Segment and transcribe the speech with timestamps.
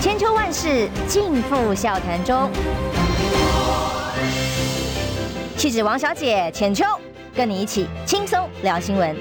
[0.00, 2.48] 千秋万世尽付笑谈中。
[5.56, 6.84] 气质王小姐浅秋，
[7.34, 9.16] 跟你一起轻松聊新闻。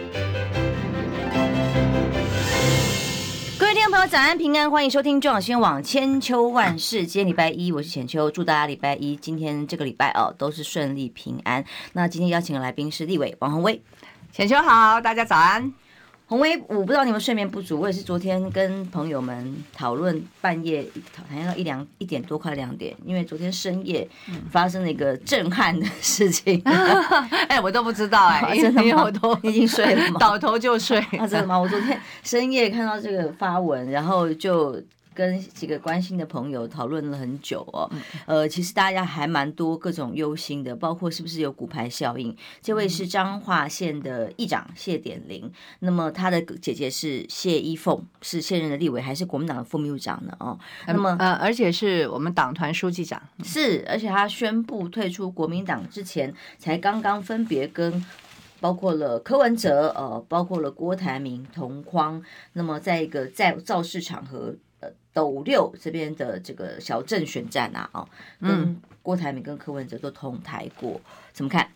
[3.58, 7.07] 各位听众朋友，早安平安，欢迎收听中广新闻网千秋万世。
[7.07, 11.66] 今天礼拜一，我是浅秋，祝大家礼拜一今天这个礼拜哦都是顺利平安。
[11.94, 13.82] 那今天邀请的来宾是立委王宏威，
[14.32, 15.73] 浅秋好，大家早安。
[16.30, 20.86] 鸿薇，我不知道你们睡眠不足，我也是昨天跟朋友们讨论，半夜
[21.16, 24.06] 好像到一两一点多快两点，因为昨天深夜
[24.51, 26.61] 发生了一个震撼的事情。
[27.48, 29.04] 哎、欸，我都不知道哎、欸，真的吗？
[29.04, 30.20] 我都已经睡了吗？
[30.20, 31.00] 倒头就睡。
[31.18, 31.57] 啊，真的吗？
[31.57, 34.78] 我昨天深夜看到这个发文，然后就。
[35.17, 37.89] 跟几个关心的朋友讨论了很久哦，
[38.28, 42.38] 呃，其实大家还蛮多各种忧心的，包括是不是有骨牌效应。
[42.62, 50.38] 这位是彰化县的议长谢点玲，那么他的姐姐是谢依凤，是现任的立委，还是国民党的副秘书长呢？
[50.40, 58.06] 哦，那么呃，而且是我们党团书记长，是，而且他宣布退出国民党之前，才刚刚分别跟
[58.59, 62.22] 包括了柯文哲，呃，包括了郭台铭同框，
[62.54, 64.54] 那么在一个在造势场合。
[65.14, 68.08] 斗六这边的这个小镇选战啊，哦，
[68.39, 71.02] 嗯，郭台铭跟柯文哲都同台过，
[71.34, 71.67] 怎么看？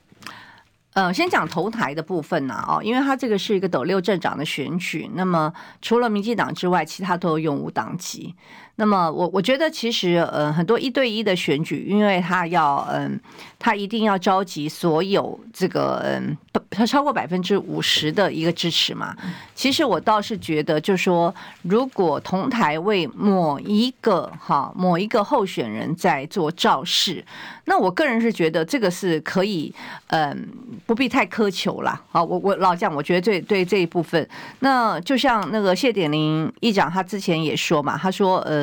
[0.94, 8.36] 呃，先讲投台的部分呢，啊，哦，因为他这个是一个斗六镇长的选举，那么除了民进党之外，其他都用无党籍。
[8.78, 13.20] 那么我我觉得其实呃很多一对一的选举，因为他要嗯
[13.60, 16.36] 他一定要召集所有这个嗯
[16.70, 19.16] 他超过百分之五十的一个支持嘛。
[19.54, 27.24] 其实我倒是觉得，就说如果同台为某一个哈某一个候选人在做造势，
[27.66, 29.72] 那我个人是觉得这个是可以
[30.08, 30.48] 嗯
[30.88, 32.02] 不必太苛求啦。
[32.10, 34.28] 好，我我老讲，我觉得对对这一部分，
[34.62, 38.61] 那就像那个谢典林议长他之前也说嘛，他说呃。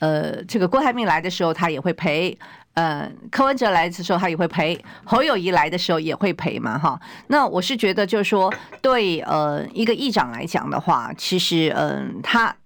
[0.00, 2.36] 呃，这个郭台铭来的时候他也会陪，
[2.74, 7.00] 呃，柯文哲来的时候他也会陪，侯友谊来的时候也会陪嘛，哈。
[7.28, 12.56] 那我是觉得就是说，对呃一个议长来讲的话，其实嗯、呃、他。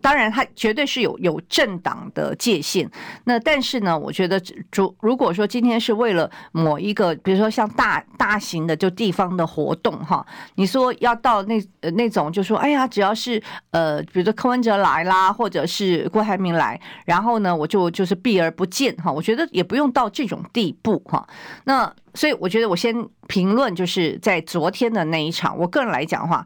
[0.00, 2.90] 当然，他绝对是有有政党的界限。
[3.24, 4.40] 那但是呢，我觉得，
[4.72, 11.60] 如如果说今天是为了某一个，比如说像大大型的就地方的活动哈，你说要到那
[11.92, 19.10] 那种，就说哎呀，只要是呃，比如说柯文哲来啦，或者是郭台铭来，然后呢，我就就是避而不见哈。
[19.10, 21.26] 我觉得也不用到这种地步哈。
[21.64, 22.94] 那所以我觉得，我先
[23.26, 26.44] 评论就是在昨天的那一场，我个人来讲的话，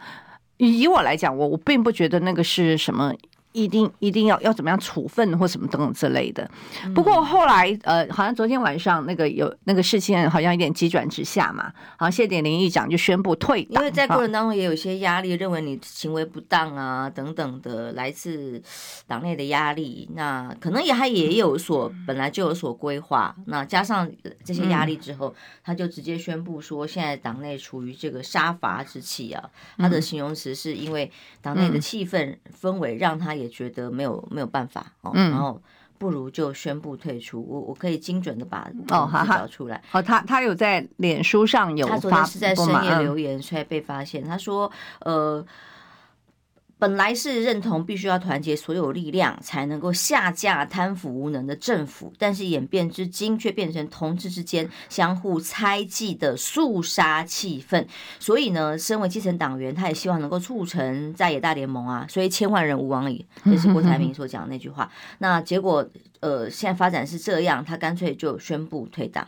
[0.59, 3.13] 以我来讲，我我并不觉得那个是什么。
[3.53, 6.51] 一定一定要要怎么样处分或什么等等之类的。
[6.95, 11.71] 不过后来呃，好像昨天晚上那个有那个事情，好像有点急转直下嘛。
[11.99, 18.63] 好像谢点林议长就宣布退党，因为在过程当中也有一些压力，认为你行为不当啊等等的，来自
[19.07, 20.09] 党内的压力。
[20.15, 24.11] 那可能也还也有所本来就有所规划，那加上
[24.43, 29.51] 这些压力之后，他就直接宣布说，现在党内处于这个杀伐之气啊。
[29.77, 31.11] 他的形容词是因为
[31.43, 33.42] 党内的气氛氛围让他。
[33.43, 35.61] 也觉得没有没有办法哦，然后
[35.99, 37.45] 不如就宣布退出。
[37.47, 39.83] 我我可以精准的把哦找出来。
[39.93, 44.25] 哦，他他有在脸书上有发，他昨天是在深夜留言，所以被发现。
[44.25, 44.71] 他说，
[45.01, 45.45] 呃。
[46.83, 57.87] 本来是认同必须要团结所有力量才能够下架贪腐无能的政府，但是演变至今却变成同志之间相互猜忌的肃杀气氛。
[58.19, 62.05] 所以呢，身为基层党员，他也希望能够促成在野大联盟啊。
[62.09, 64.91] 所以千万人吾往矣，这是郭台铭所讲的那句话。
[65.19, 65.89] 那结果，
[66.19, 69.25] 呃，现在发展是这样，他干脆就宣布退党。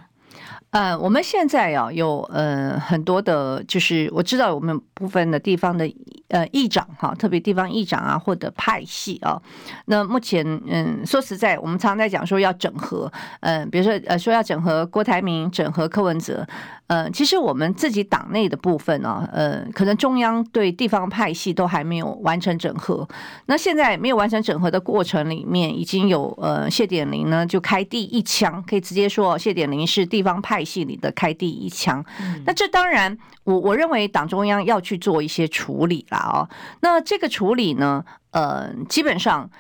[0.71, 5.89] 呃，我们现在啊有呃很多的，就是我知道我们部分的地方的
[6.29, 9.41] 呃议长哈，特别地方议长啊或者派系啊，
[9.87, 16.47] 那目前嗯说实在，我们常常在讲说要整合，嗯、比如说呃说要整合郭台铭，整合柯文哲。
[16.87, 23.09] 呃，其实我们自己党内的部分呢、啊，呃，可能中央对地方派系都还没有完成整合。
[23.47, 32.05] 那现在没有完成整合的过程里面，已经有呃谢点林呢就开第一枪，可以直接说谢点林是地方派系里的开第一枪。
[32.21, 36.49] 嗯、那这当然，我我认为党中央要去做一些处理啦哦。
[36.81, 39.51] 那这个处理呢，呃，基本上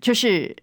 [0.00, 0.56] 就是。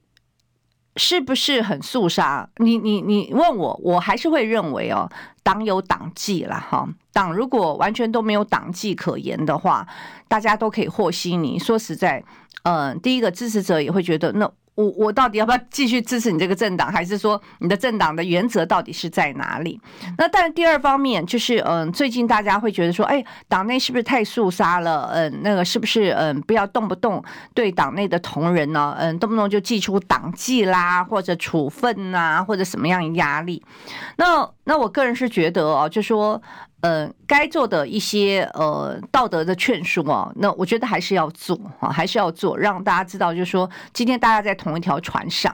[0.99, 2.49] 是不是很肃杀？
[2.57, 5.07] 你你你问我，我还是会认为哦，
[5.47, 6.61] 党有党纪啦。
[6.69, 6.85] 哈。
[7.13, 9.88] 党如果完全都没有党纪可言的话，
[10.27, 11.57] 大家都可以和稀泥。
[11.57, 12.21] 说实在，
[12.63, 14.45] 嗯、呃，第一个支持者也会觉得，那
[14.75, 19.81] 我我到底要不要继续支持你这个政党，还是说你的政党的原则到底是在哪里？
[20.19, 25.09] 那但第二方面就是，嗯，最近大家会觉得说，哎，党内是不是太肃杀了？
[25.11, 27.23] 嗯，那个是不是嗯，不要动不动
[27.55, 33.63] 对党内的同仁呢，嗯，动不动就寄出党纪啦，或者处分呐，或者什么样的压力？
[34.17, 36.39] 那那我个人是觉得哦，就说。
[36.81, 45.53] 呃，该做的一些呃道德的劝说啊，那我觉得还是要做啊，还是要做，让大家知道，就是说今天大家在同一条船上。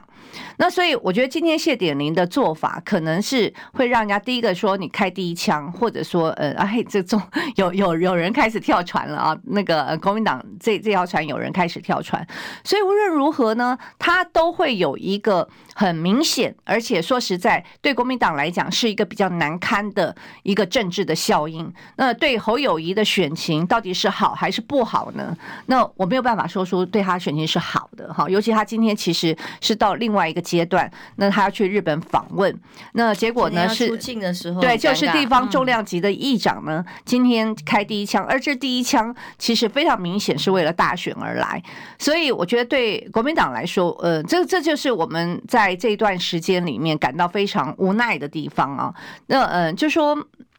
[0.58, 7.20] 那所以我觉得今天谢点林的做法，可能是会让人家第一个说你开第一枪，或者说呃，哎，这种
[7.56, 12.24] 有有有人开始跳船了啊，那个国民党这这条船有人开始跳船。
[12.64, 25.36] 所以无论如何呢，他都会有一个很明显，而且说实在，对国民党来讲是一个比较难堪的一个政治的效应，那对侯友谊的选情到底是好还是不好呢？
[25.66, 32.54] 那我没有办法说出对他选情是好的哈，尤其他今天其实是到另外一个阶段，那他要去日本访问，
[32.92, 41.62] 那结果呢是出境的时候，对，就是地方重量级的议长呢，今天开第一枪，而这第一枪其实非常明显是为了大选而来，
[41.98, 48.94] 所以我觉得对国民党来说，呃，这这就是我们在在这段时间里面感到非常无奈的地方啊。
[49.26, 50.16] 那嗯，就说。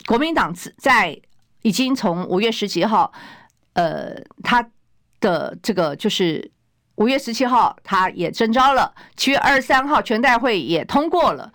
[0.08, 1.20] 国民党在
[1.64, 3.12] 已经从五月十几号，
[3.74, 4.14] 呃，
[4.44, 4.64] 他
[5.20, 6.52] 的这个就是
[6.98, 11.52] 五月十七号，他也征召了，七月二十三号全代会也通过了。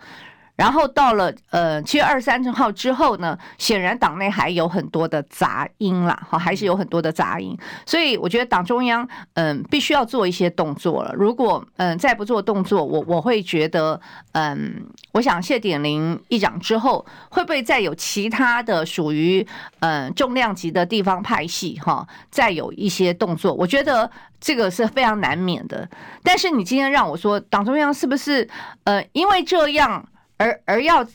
[0.61, 11.11] 然后到了呃七月二十三号之后呢，显然党内还有很多的杂音啦，哈，还是有很多的杂音，所以我觉得党中央嗯必须要做一些动作了。
[11.17, 13.99] 如果嗯再不做动作，我我会觉得
[14.33, 19.43] 嗯，我想谢点林议长之后会不会再有其他的属于
[19.79, 23.51] 嗯重量级的地方派系哈，再有一些动作？
[23.51, 24.07] 我觉得
[24.39, 25.89] 这个是非常难免的。
[26.21, 28.47] 但是你今天让我说党中央是不是
[28.83, 30.05] 呃因为这样？
[30.41, 31.05] 而而要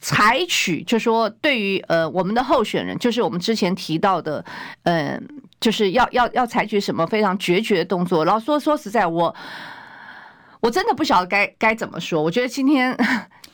[0.00, 4.44] 采取，就是说对于呃我们的候选人，就是我们之前提到的，
[4.84, 5.20] 嗯、呃，
[5.60, 8.24] 就是要要要采取什么非常决绝的动作。
[8.24, 9.34] 然后说说实在，我
[10.60, 12.22] 我真的不晓得该该怎么说。
[12.22, 12.96] 我觉得今天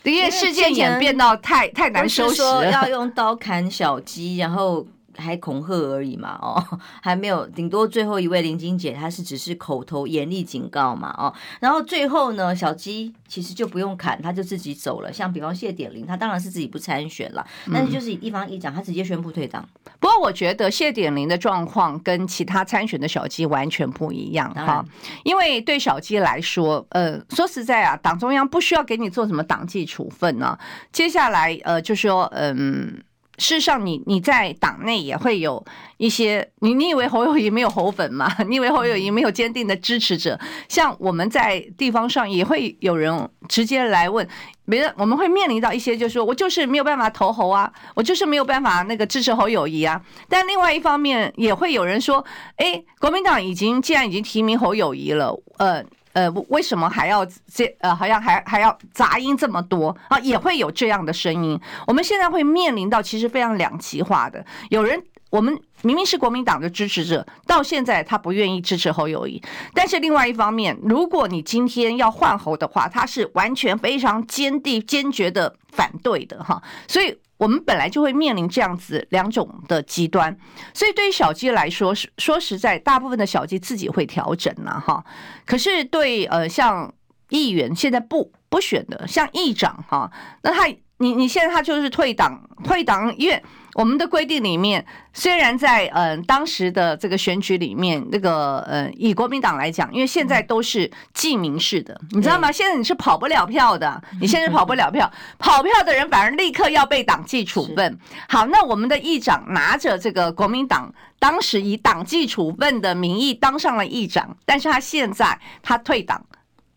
[0.02, 4.86] 因为事件演变到太太难收拾了，要用刀砍小鸡，然后。
[5.16, 6.62] 还恐吓而已嘛，哦，
[7.02, 15.12] 还没有，顶多最后一位林金姐，她是只是口头严厉警告嘛，哦，然后最后呢，小鸡其实就不用砍，他就自己走了。
[15.12, 19.62] 像比方谢点玲，他当然是自己不参选了，但是就是以地方议长，他直接宣布退党。
[19.62, 19.92] 嗯。
[20.00, 24.84] 不过我觉得谢点玲的状况跟其他参选的小鸡完全不一样哈，
[25.24, 30.60] 因为对小鸡来说，呃，说实在啊，党中央不需要给你做什么党纪处分呢，啊。
[30.92, 33.02] 接下来呃，就说嗯。
[33.38, 35.64] 事实上你，你在党内也会有
[35.96, 38.30] 一些，你你以为侯友宜没有侯粉吗？
[38.48, 40.38] 你以为侯友宜没有坚定的支持者？
[40.68, 44.26] 像我们在地方上也会有人直接来问，
[44.66, 50.00] 别人我们会面临到一些，就是说我就是没有办法投侯啊，我就是没有办法那个支持侯友宜啊。
[50.28, 52.24] 但另外一方面，也会有人说，
[52.56, 55.84] 哎，国民党已经既然已经提名侯友宜了，呃。
[56.14, 60.18] 呃，为什么还要这呃，好像还还要杂音这么多啊？
[60.20, 61.60] 也会有这样的声音。
[61.86, 65.00] 我们现在会面临到其实非常两极化的，有人
[65.30, 65.52] 我们
[65.82, 69.42] 明明是国民党的支持者，到现在他不愿意支持侯友谊，
[69.74, 77.18] 但是另外一方面，如果你今天要换侯的话，他是完全非常坚定坚决的反对的哈，所以。
[77.36, 80.36] 我们本来就会面临这样子两种的极端，
[80.72, 85.04] 所以对于小鸡来说，说实在，大部分的小鸡自己会调整了哈。
[85.44, 86.92] 可是对呃，像
[87.30, 90.10] 议员现在不不选的，像议长哈，
[90.42, 90.66] 那他
[90.98, 93.42] 你你现在他就是退党退党，因为。
[93.74, 102.50] 我们的规定里面，虽然在嗯、呃、当时的这个选举里面，那个呃以国民党来讲，因为现在都是记名式的，你知道吗？
[102.52, 107.98] 现在你是跑不了票的， 你现在跑不了票，跑票的人反而立刻要被党纪处分。
[108.28, 116.24] 好，那我们的议长拿着这个国民党当时以党纪处分的名义当上了议长，但是他现在他退党。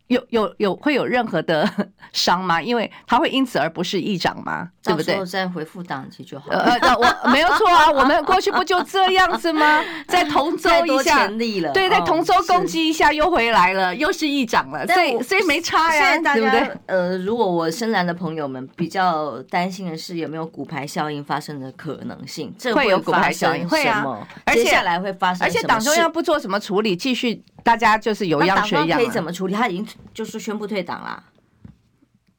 [0.07, 1.69] 有有有会有任何的
[2.13, 2.61] 伤吗？
[2.61, 4.69] 因为他会因此而不是议长吗？
[4.87, 5.25] 对不对？
[5.25, 6.45] 再回复党籍就好。
[6.49, 9.83] 呃呃，我 没有错啊，我们过去不就这样子吗？
[10.07, 11.27] 在同州一下，
[11.73, 16.71] 对，在同州攻击一下又回来了，又是议长了，所以所以没差呀，对不对？
[16.85, 24.05] 呃，如果我深蓝的朋友们比较担心的是有没有骨牌效应发生的可能性，这会有骨牌效应，会啊，
[24.45, 27.43] 而且接下来会发生，而且党中央不做什么处理，继续。
[27.63, 29.53] 大家就是有样学样，可以怎么处理？
[29.53, 31.21] 他已经就是宣布退党了，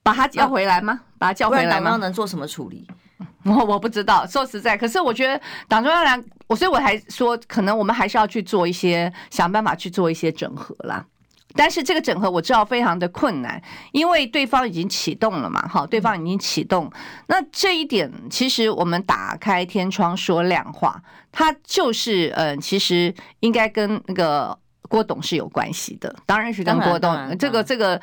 [0.09, 0.93] 把他叫回来吗？
[0.93, 1.97] 啊、把他叫回来吗？
[1.97, 2.87] 能做什么处理？
[3.45, 11.05] 我 我不知道，说实在，可是我觉得党中央来，我所以我还说，可能我们还是要去做一些想办法去做一些整合啦。
[11.55, 13.61] 但是这个整合我知道非常的困难，
[13.93, 16.93] 因为对方已经启动了嘛，哈，对方已经启动。
[17.27, 21.01] 那这一点其实我们打开天窗说亮话，
[21.33, 28.01] 它就是嗯，其实应该跟那个郭董是有关系的，当然是跟郭董，这个这个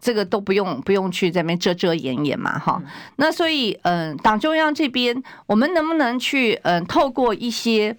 [0.00, 2.82] 这个都不用不用去在那边遮遮掩掩嘛，哈。
[3.16, 7.96] 那所以嗯，党中央这边我们能不能去嗯，透过一些。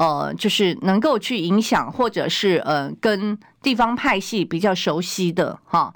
[0.00, 5.92] 呃，就是能够去影响，或者是呃，跟地方派系比较熟悉的哈，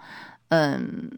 [0.49, 1.09] 嗯，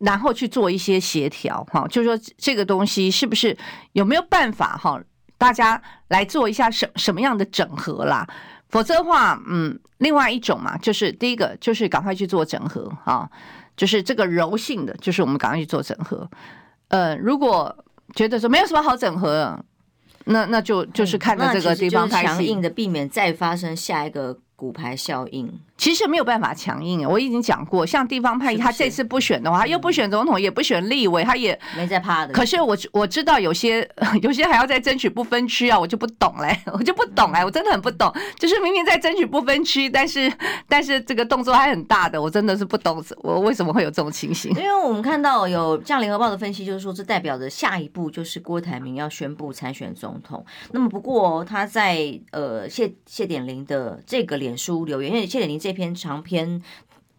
[0.00, 3.56] 然后去做一些协调哈，就是说这个东西是不是
[3.92, 5.00] 有没有办法哈，
[5.38, 8.28] 大家来做一下什什么样的整合啦？
[8.74, 13.30] 否则的话，嗯，另外一种嘛，就是第一个就是赶快去做整合啊，
[13.76, 16.28] 就是这个柔性的，就是我们赶快去做整合。
[16.88, 17.72] 呃，如果
[18.16, 19.64] 觉得说没有什么好整合的。
[20.26, 25.60] 那那就就是看着这个地方强硬的避免再发生下一个骨牌效应。
[25.76, 32.32] 其实没有办法强硬，我已经讲过，像地方派，他这次不选的话，又不选总统，也不选立委，他也没在怕的。
[32.32, 33.86] 可是我我知道有些
[34.22, 38.12] 有些还要再争取不分区啊，我就不懂嘞， 我就不懂哎，我真的很不懂。
[38.38, 40.32] 就是明明在争取不分区，但是
[40.68, 44.52] 但是这个动作还很大的，我真的是不懂，我为什么会有这种情形？
[44.52, 50.44] 因为我们看到有像联合报的分析，就是说这代表着下一步就是郭台铭要宣布参选总统。
[50.70, 56.60] 那么不过他在呃谢谢点玲的这个脸书留言，因为谢点玲这篇长篇。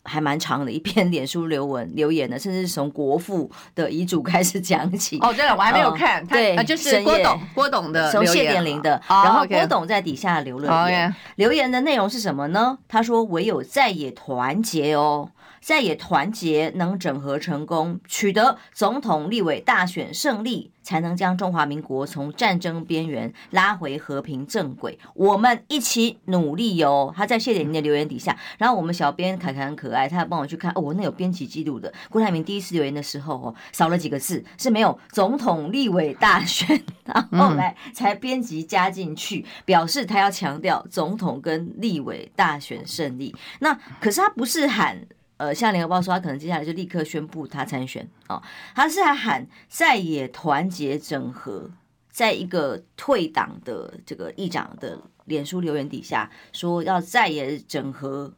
[0.07, 5.17] 还蛮长的一篇脸书留文留言的，甚至是从国父的遗嘱开始讲起。
[5.17, 6.21] 哦，对了，我还没有看。
[6.21, 11.09] 呃、对，就是郭董郭董的从谢点玲的，哦、然后郭董在底下留了言。
[11.09, 12.77] 哦 okay、留言的内容是什么呢？
[12.87, 15.31] 他说：“唯有在野团结哦。”
[15.65, 24.99] 在野团结能整合成功，取得总统、立委大选胜利，才能将中华民国从战争边缘拉回和平正轨。
[25.15, 27.11] 我们一起努力哟！
[27.17, 31.91] 他在谢点您的留言底下，然后我们小编凯凯很可爱，他还帮我去看哦，我那有编辑记录的。
[32.11, 36.79] 郭台铭第一次留言的时候哦，少了几个字，是没有总统、立委大选，
[37.31, 43.35] 然后来才编辑加进去，表示他要强调总统跟立委大选胜利。
[43.61, 45.07] 那可是他不是喊。
[45.37, 48.41] 呃，像联合报说，他可能接下来就立刻宣布他参选哦。
[48.73, 51.69] 他是还喊在野团结整合，
[52.09, 58.33] 在一个退党的这个议长的脸书留言底下说要在野整合。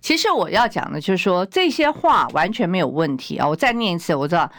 [0.00, 3.48] 其实我要讲的就是说这些话完全没有问题啊！
[3.48, 4.50] 我再念一次，我知道。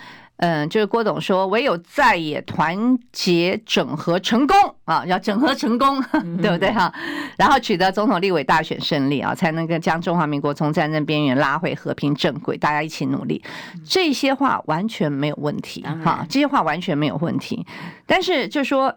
[0.42, 4.56] 嗯，就是郭董说，唯有在野团结整合成功
[4.86, 6.02] 啊，要整合成功，
[6.42, 6.92] 对不对哈？
[7.38, 12.58] 然后取得总统、立委大选胜利啊，才能够将中华民国从战争边缘拉回和平正轨。
[12.58, 13.44] 大家一起努力，
[13.86, 17.64] 这些话完全没有问题哈，这些话完全没有问题。
[18.08, 18.92] 但是就说，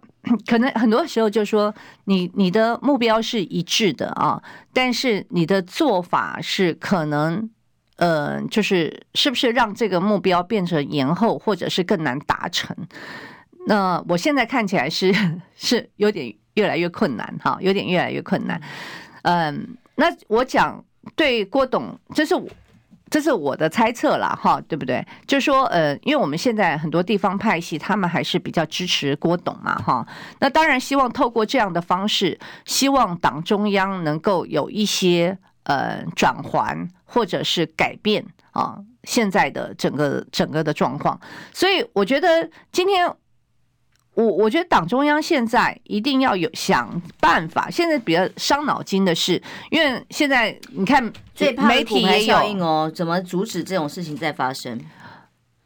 [0.47, 1.75] 可能很多时候就说，
[2.05, 7.51] 你你的目标是一致的啊，但是你的做法是可能。
[7.97, 12.77] 呃，就是是不是让这个目标变成延后，或者是更难达成？
[13.69, 15.15] 那我现在看起来是
[15.57, 18.61] 是有点越来越困难哈，有点越来越困难。
[19.23, 20.85] 嗯，那我讲
[21.15, 22.49] 对郭董，这是我
[23.09, 25.07] 这是我的猜测啦哈，对不对？
[25.27, 30.05] 就说呃，因为我们现在很多地方派系，他们还是比较支持郭董嘛哈。
[30.41, 35.39] 那当然希望透过这样的方式，希望党中央能够有一些。
[35.65, 41.19] 呃，转换或者是改变啊，现在的整个整个的状况，
[41.53, 43.07] 所以我觉得今天
[44.15, 47.69] 我我觉得党中央现在一定要有想办法。
[47.71, 51.03] 现在比较伤脑筋的是，因为现在你看，
[51.67, 54.81] 媒体也有哦，怎么阻止这种事情再发生？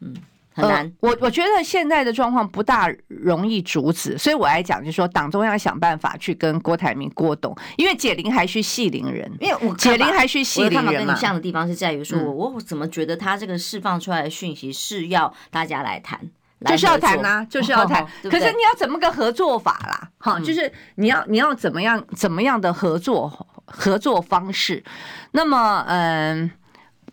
[0.01, 0.17] 嗯。
[0.59, 10.91] 很难，我我觉得现在的状况不大容易阻止，所以我来讲，就是说党中央想办法去跟郭台铭、郭董，因为解铃还须系铃人，因为我解铃还须系铃人嘛。
[10.91, 16.19] 我跟你像的地方是在于说，我我怎么觉得他这个释放出来的讯息是要大家来谈，
[16.67, 18.05] 就是要谈呐，就是要谈。
[18.25, 20.11] 可是你要怎么个合作法啦？
[20.19, 24.83] 哈，就是你要你要怎么样怎么样的合作合作方式？
[25.31, 26.51] 那么，嗯。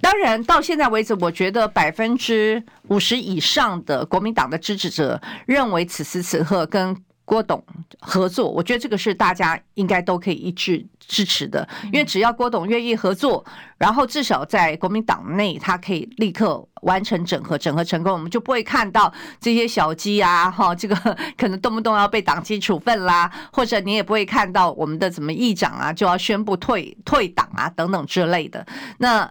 [0.02, 7.64] 当然，到现在为止，我觉得百分之五十以上的国民党的支持者认为，此时此刻跟郭董
[8.02, 11.68] 合作，我觉得这个是大家应该都可以一致支持的。
[11.86, 13.44] 因为只要郭董愿意合作，
[13.80, 20.96] 然后至少在国民党内，他可以立刻完成整合，整合成功，我们就不会看到这些小鸡啊，哈，这个
[21.36, 28.64] 可能动不动要被党纪处分啦，或者你也不会看到我们的什么议长啊就要宣布退退党啊等等之类的。
[29.00, 29.28] 那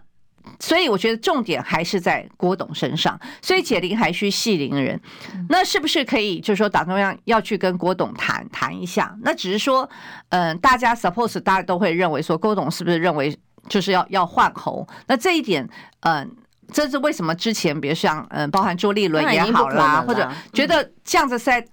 [0.61, 5.01] 所以我觉得重点还是在郭董身上，所以解铃还须系铃人。
[5.49, 9.15] 那是不是可以就是说党中央要去跟郭董谈谈一下？
[9.23, 9.89] 那只是说，
[10.31, 13.37] 嗯，大家 suppose 大家都会认为说，郭董是不是认为
[13.69, 14.87] 就是要要换侯。
[15.07, 15.69] 那这一点，
[16.01, 16.27] 嗯、呃，
[16.73, 21.67] 这是为什么之前，比如像嗯，包含朱立伦也好啦，或者觉得这样子实在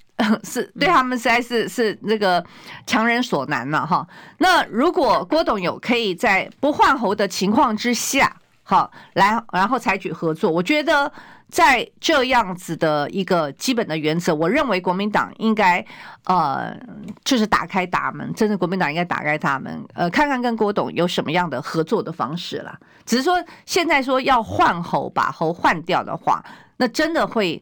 [0.44, 2.44] 是对他们实在是是那个
[2.86, 4.08] 强人所难了哈。
[4.38, 8.36] 那如果郭董有可以在不换侯的情况之下，
[8.76, 11.12] 好来然后采取合作，我觉得。
[11.52, 15.86] 在这样子的一个基本的原则，我认为国民党应该
[16.24, 16.74] 呃，
[17.26, 22.80] 就是打开大门，真的国民党应该打开大门，呃，看看跟郭董有什么样的合作的方式啦。
[23.06, 26.42] 只是说现在说要换侯，把侯换掉的话，
[26.78, 27.62] 那真的会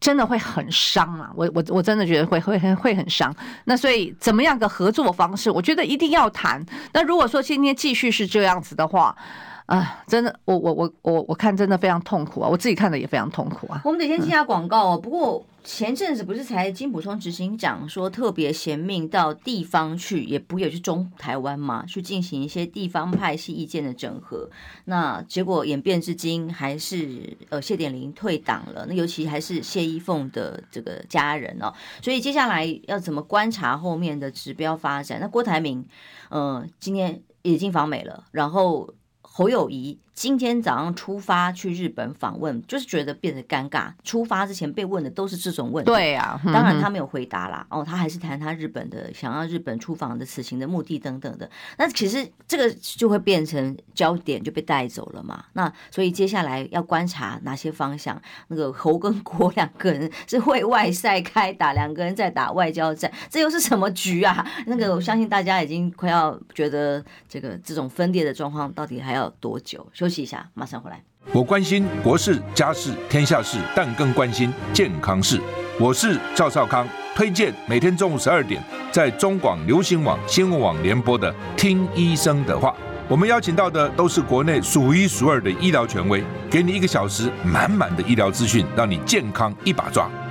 [0.00, 1.30] 真的会很伤啊！
[1.36, 3.32] 我我我真的觉得会会会很伤。
[3.66, 6.60] 那所以怎么样个合作方式，我觉得一定要谈。
[6.92, 9.16] 那如果说今天继续是这样子的话，
[9.66, 12.48] 啊，真的，我我我我我看真的非常痛苦啊！
[12.48, 13.80] 我自己看的也非常痛苦啊。
[13.82, 14.98] 我们得先听下广告哦。
[14.98, 24.50] 不过前阵子不是才金溥聪执行长说特别贤命到地方去，也不也是中台湾嘛，去进行一些地方派系意见的整合。
[24.84, 28.84] 那结果演变至今，还是呃谢点玲退党了。
[28.86, 31.72] 那尤其还是谢依凤的这个家人哦。
[32.02, 35.18] 所以接下来要怎么观察后面的指标发展？
[35.18, 35.86] 那郭台铭，
[36.28, 38.92] 嗯、呃，今天已经访美了，然后。
[39.36, 43.92] 侯友谊今天早上出发去日本访问，就是觉得变得尴尬。
[44.04, 47.66] 出发之前被问的都是这种问题，对呀、啊，当然他没有回答啦。
[47.68, 51.50] 哦，他还是谈他日本的想要日本出访的此行的目的等等的。
[51.76, 55.44] 那其实这个就会变成焦点就被带走了嘛。
[55.54, 58.20] 那所以接下来要观察哪些方向？
[58.48, 64.46] 那个侯跟郭两个人是会外赛开打，两个人在打外交战，这又是什么局啊？
[64.66, 69.24] 那个我相信大家已经快要觉得这个这种分裂的状况到底还要。
[69.40, 69.84] 多久？
[70.04, 71.02] 休息一下，马上回来。
[71.32, 75.40] 我关心国事、家事、天下事，但更关心健康事。
[75.80, 82.68] 我是赵少康，推荐每天中午十二点在中广流行网、新闻网联播的《听医生的话》。
[83.08, 90.06] 我们邀请到的都是国内数一数二的医疗权威，给你一个小时满满的医疗资讯，让你健康一把抓。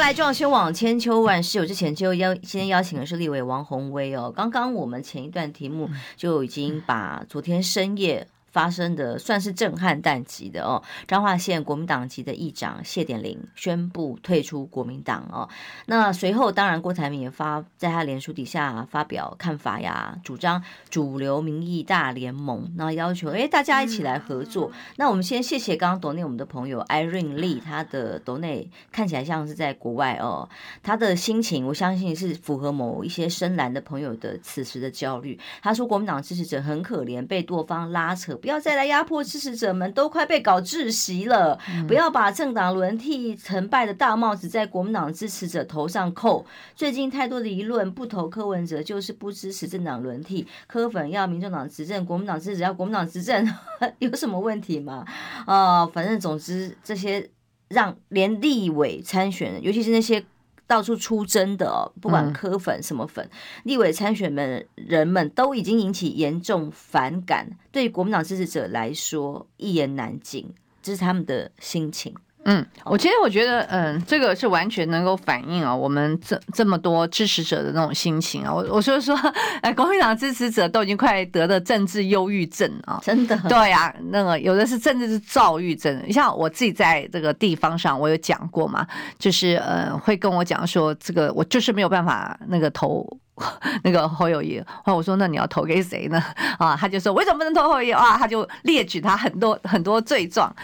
[0.00, 1.58] 来，撞修网千秋万世。
[1.58, 4.32] 有之前就邀今天邀请的是立委王宏威哦。
[4.34, 8.26] 刚刚我们前一段题目就已经把昨天深夜。
[8.50, 15.48] 发生的算是震撼弹级的哦，彰化县国民党籍的议长谢点玲宣布退出国民党哦。
[15.86, 24.72] 那随后当然郭台铭也发在他脸书底下发表看法呀，主张主流民意大联盟，那要求哎大家一起来合作。
[24.96, 30.48] 那我们先谢谢刚刚抖内我们的朋友 Irene Lee，他的抖内看起来像是在国外哦，
[30.82, 35.38] 他的心情我相信是符合某一些深蓝的朋友的此时的焦虑。
[35.62, 38.39] 他说国民党支持者很可怜，被多方拉扯。
[38.40, 41.58] 不要再来压迫支持者们，都快被搞窒息了。
[41.86, 46.44] 不要把政党轮替成败的大帽子在国民党支持者头上扣。
[46.74, 53.46] 最近太多的舆论，不投柯文哲就是不支持政党轮替，柯粉要民众党执政，国民党支持要国民党执政，
[54.00, 55.04] 有什么问题吗？
[55.46, 57.30] 啊、呃，反正总之这些
[57.68, 60.24] 让连立委参选，尤其是那些。
[60.70, 63.30] 到处出征的、哦，不管科粉什么粉，嗯、
[63.64, 72.14] 立委参选们人们都已经引起严重反感，对国民党支持者来说一言难尽，这是他们的心情。
[72.44, 78.52] 嗯，我其实我觉得，嗯，这个是完全能够反映啊，我们这这么多支持者的那种心情啊。
[78.52, 79.14] 我我说说，
[79.60, 83.36] 哎，国民党支持者都已经快得了政治忧郁症啊，真的。
[83.48, 86.02] 对啊，那个有的是政治是躁郁症。
[86.06, 88.86] 你像我自己在这个地方上，我有讲过嘛，
[89.18, 93.06] 就是呃，会跟我讲说，这个我就是没有办法那个投。
[93.84, 96.22] 那个侯友宜，后来我说，那你要投给谁呢？
[96.58, 97.90] 啊，他就说为什么不能投侯友宜？
[97.90, 100.54] 啊，他就列举他很多很多罪状。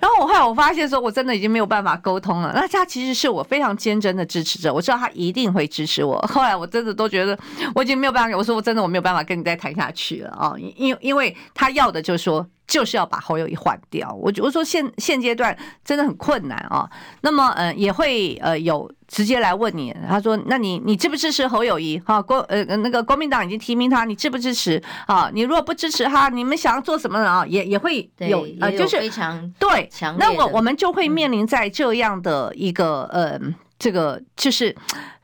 [0.00, 2.52] 然后我后来我发现说，我真的已经没有办法沟通了。
[2.54, 6.18] 那他其实是我非常坚贞的支持者，我知道他一定会支持我。
[6.22, 7.38] 后来我真的都觉得
[7.74, 12.46] 我已经没有办法，我说我真的我没有办法跟你再谈下去了啊，因因为他要的就是说。
[12.66, 16.88] 就是要把侯友谊换掉，我我说现现阶段真的很困难啊。
[17.20, 21.96] 那么，呃，也会呃有直接来问你，他说：“那你你支不支持侯友谊？
[22.00, 24.82] 哈，国呃那个国民党已经提名他，你支不支持？
[25.06, 27.30] 啊，你如果不支持他，你们想要做什么呢？
[27.30, 33.40] 啊，也也会有呃，就是非常对那我我们就会面临在这样的一个呃，
[33.78, 34.74] 这个就是。”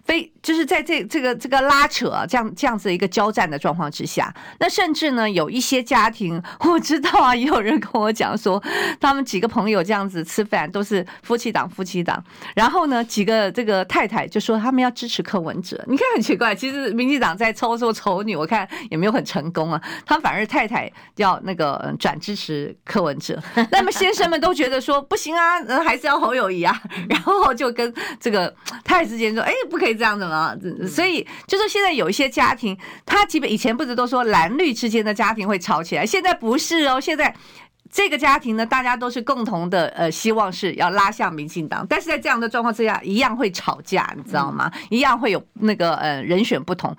[0.03, 8.63] 非就是在这这个这个拉扯，这样这样子一个交战的状况之下，那甚至呢，有一些家庭我知道啊，也有人跟我讲说，
[9.01, 12.23] 他们几个朋友这样子吃饭都是夫妻档夫妻档，
[12.55, 23.39] 然后呢，几个这个太太就说他们要支持柯文哲，你看很奇怪，其实民进党在操作丑女，我看也没有很成功啊，他反而太太要那个转支持柯文哲，
[23.73, 30.57] 那么先生们都觉得说不行啊，还是要侯友宜啊，然后就跟这个太太之间说，哎，不可以这样子啊，
[30.89, 37.35] 所以就是现在有一些家庭，他基本以前不是都说蓝绿之间的家庭会吵起来，现在不是哦，现在。
[37.93, 44.71] 这个家庭呢，大家都是共同的，呃，希望是要拉向民进党，但是在这样的状况之下，一样会吵架，你知道吗？
[44.73, 46.97] 嗯、一样会有那个呃人选不同，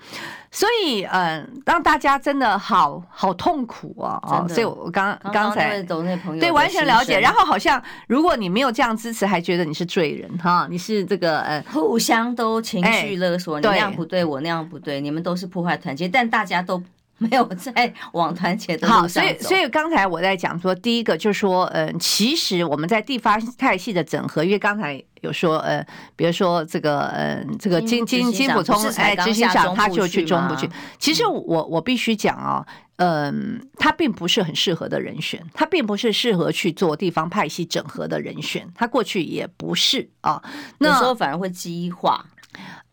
[0.52, 4.46] 所以嗯、呃，让大家真的好好痛苦啊、哦！
[4.50, 16.84] 所以我刚刚，才对完全了解，然后好像如果你没有这样支持，还觉得你是罪人哈，你是这个呃互相都情绪勒索，哎、你那样不对，我那样不对，你们都是破坏团结，但大家都。
[17.22, 18.94] 没有在往团结的路。
[18.94, 30.68] 好，所以所以刚才我在讲说，第一个就是说，嗯，其实我们在地方派系的整合，因为刚才有说，呃，比如说这个，嗯，这个金金金普聪哎，执行长他就去中部去。
[30.98, 40.42] 其实我我必须讲啊，嗯，他并不是很适合的人选，他并不是适合去做地方派系整合的人选，他过去也不是啊。
[40.80, 42.26] 那有时候反而会激化，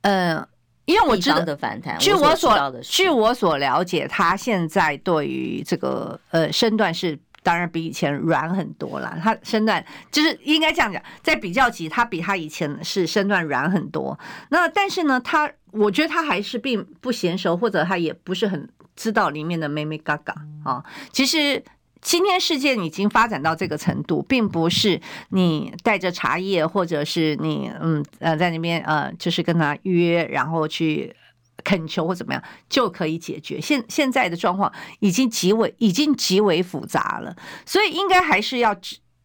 [0.03, 0.47] 嗯。
[0.89, 9.15] 因为我知道的反弹，据我所我据我所了解，他现在对于这个呃身段是当然比以前软很多了。
[9.23, 14.19] 他身段就是应该这样讲，在比较级，他比他以前是身段软很多。
[14.49, 20.83] 那但是呢，他我觉得他还是并不娴熟，或者他也不是很知道里面的妹妹嘎嘎啊。
[21.13, 21.63] 其实。
[22.09, 31.15] 今天事件已经发展到这个程度，并不是你带着茶叶，或者是你嗯呃在那边呃就是跟他约，然后去
[31.63, 33.61] 恳求或怎么样就可以解决。
[33.61, 38.75] 现现在的状况已经极为已经极为复杂了，所以应该还是要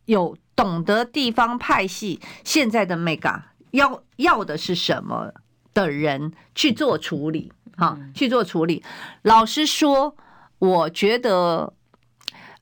[0.03, 5.31] 有懂得地方派系现在的 mega 要要的是什么
[5.73, 8.83] 的人去做处理，哈，去做处理。
[9.21, 10.17] 老实说，
[10.59, 11.71] 我觉得。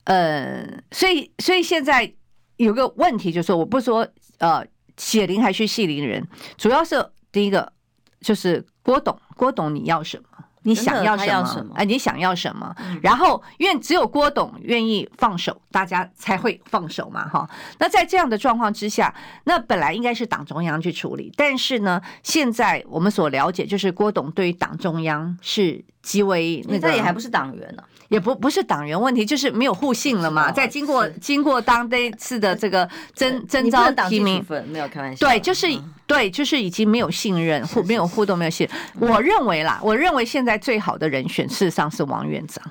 [0.05, 2.11] 呃，所以所以现在
[2.57, 4.07] 有个问题，就是说，我不说
[4.39, 4.65] 呃，
[4.97, 7.71] 血淋还是系淋人，主要是第一个
[8.19, 10.25] 就是郭董，郭董你要什么？
[10.63, 11.83] 你想要什么？
[11.85, 12.71] 你想要什么？
[12.77, 17.49] 嗯、然后，因为只有郭董愿意放手，大家才会放手嘛，哈。
[17.79, 19.11] 那在这样的状况之下，
[19.45, 27.89] 那本来应该是党中央去处理，但是呢，现在我们所了解，就是郭董对于党中央是极为那个，他也还不是党员呢、啊。
[28.09, 30.51] 也不不是党员问题，就是没有互信了嘛。
[30.51, 32.85] 在经过经过当这次的这个
[33.15, 35.25] 征征召提名，没有开玩笑。
[35.25, 35.67] 对，就是
[36.05, 38.67] 对，就是已经没有信任，互没有互动，没有信
[38.99, 39.09] 任。
[39.09, 42.61] 我认为啦，我认为现在最好的人选，事实上是王院长。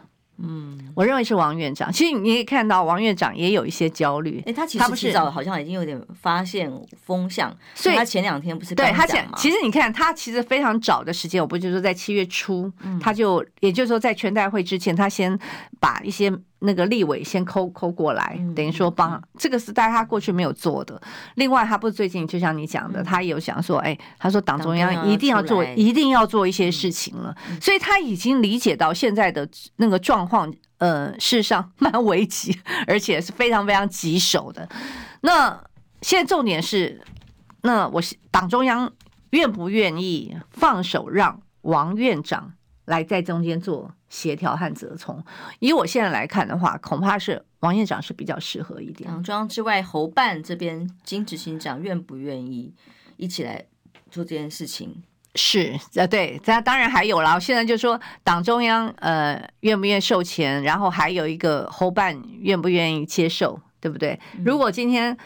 [0.43, 1.93] 嗯，我认为是王院长。
[1.93, 4.43] 其实你可以看到，王院长也有一些焦虑。
[4.47, 6.71] 哎，他其实提早好像已经有点发现
[7.05, 15.39] 风向，所以他前两天不是对他讲，其实你看他其实非常早的时间，我不就是说在七月初，他就也就是说在全代会之前，他先
[15.79, 16.33] 把一些。
[16.61, 21.01] 那个立委先抠抠过来，等于说帮这个是大家他过去没有做的。
[21.37, 27.35] 另外，他不是最近就像你讲的，他有想说，哎，他说党中央一定要做，一定要做一些事情了。
[27.61, 34.69] 所以他已经理解到现在的那个状况，呃，事实上蛮危急，而且是非常非常棘手的。
[35.23, 35.63] 那
[36.03, 37.01] 现在重点是，
[37.63, 38.93] 那我党中央
[39.31, 42.53] 愿不愿意放手让王院长
[42.85, 43.93] 来在中间做？
[44.09, 45.25] 协调和折冲，
[45.61, 49.09] 以我现在来看的话，恐怕是王院长是比较适合一点。
[49.09, 52.75] 党中央之外，侯办这边金执行长愿不愿意
[53.17, 53.65] 一起来
[54.11, 55.01] 做这件事情？
[55.37, 57.39] 是呃，对，这当然还有啦。
[57.39, 64.19] 现在就说党中央呃愿不愿意授权，然后还有一个侯办愿不愿意接受，对不对？
[64.45, 65.17] 如果今天。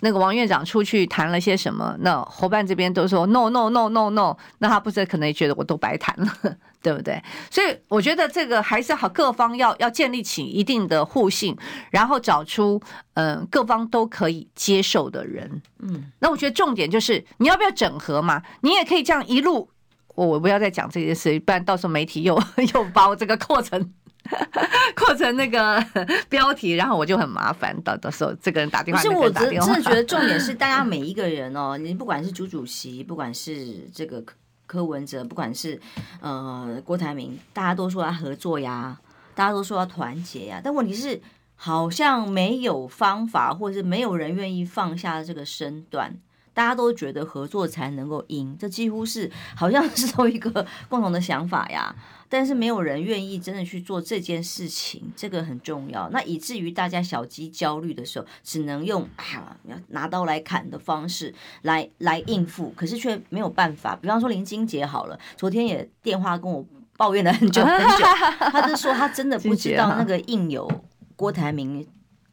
[0.00, 1.96] 那个王院长出去谈了些什么？
[2.00, 7.22] 那侯办这边都说 no no no no no，那他不是可能也觉得我都白谈了， 对不对？
[7.50, 11.56] 所以我觉得这个还是好，各方要要建立起一定的互信，
[11.90, 12.80] 然后找出
[13.14, 15.62] 嗯、呃、各方都可以接受的人。
[15.80, 18.42] 嗯，那我觉得重点就是你要不要整合嘛？
[18.60, 19.70] 你也可以这样一路，
[20.14, 22.38] 我我不要再讲这件事，不然到时候媒体又
[22.74, 23.92] 又把我这个过程。
[24.96, 25.82] 扩成那个
[26.28, 27.74] 标题，然后我就很麻烦。
[27.82, 34.22] 到到时候这个人打电话，是我真的觉得重点是，大家每一个人哦， 你不管是朱主席，不管是这个
[34.66, 35.80] 柯文哲，不管是
[36.20, 38.98] 呃郭台铭，大家都说要合作呀，
[39.34, 41.20] 大家都说要团结呀，但问题是
[41.54, 46.16] 好像没有方法，或者是没有人愿意放下这个身段。
[46.52, 51.94] 大家都觉得合作才能够赢，这几乎是好像是都一个共同的想法呀。
[52.28, 56.08] 但是没有人愿意真的去做这件事情，这个很重要。
[56.10, 59.56] 那以至于大家小鸡焦虑的时候，只能用啊
[59.88, 63.96] 拿刀来砍的方式来来应付，可是却没有办法。
[63.96, 66.64] 比方说林金杰好了，昨天也电话跟我
[66.96, 68.04] 抱怨了很久很久，
[68.38, 70.70] 他就说他真的不知道那个印有
[71.14, 71.86] 郭台铭。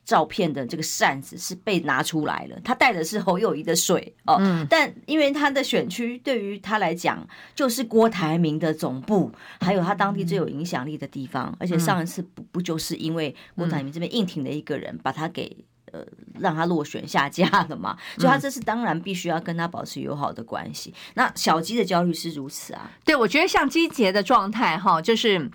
[0.06, 15.56] 照片的这个扇子是被拿出来了，他带的是侯友谊的水哦，嗯、但因为他的选区对于他来讲就是郭台铭的总部，还有他当地最有影响力的地方，而且上一次不不就是因为郭台铭这边硬挺的一个人把他给
[15.92, 16.06] 呃
[16.38, 20.94] 让他落选下架了嘛， 所以他这次当然必须要跟他保持友好的关系。
[21.14, 25.50] 那小鸡的焦虑是如此啊，对，我觉得像鸡杰的状态哈，就是。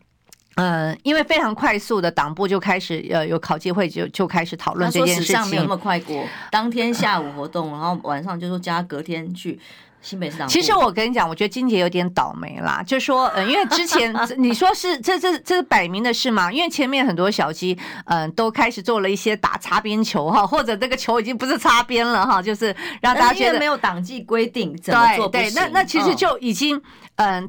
[0.59, 5.27] 嗯，因为非常快速的党部就开始呃有考纪会就就开始讨论这件事情。
[5.27, 9.61] 史上没有那么快过，当天下午活动，然后晚上就说加隔天去
[10.03, 10.53] 新北市党部。
[10.53, 26.77] 其实我跟你讲，我觉得金姐有点倒霉啦，就说呃，因为之前 你说是这这这是摆明的事嘛，因为前面很多小鸡嗯、呃、都开始做了一些打擦边球哈，或者这个球已经不是擦边了哈，就是让大家觉得没有党纪规定怎么做对对，那那其实就已经
[27.14, 27.47] 嗯、呃，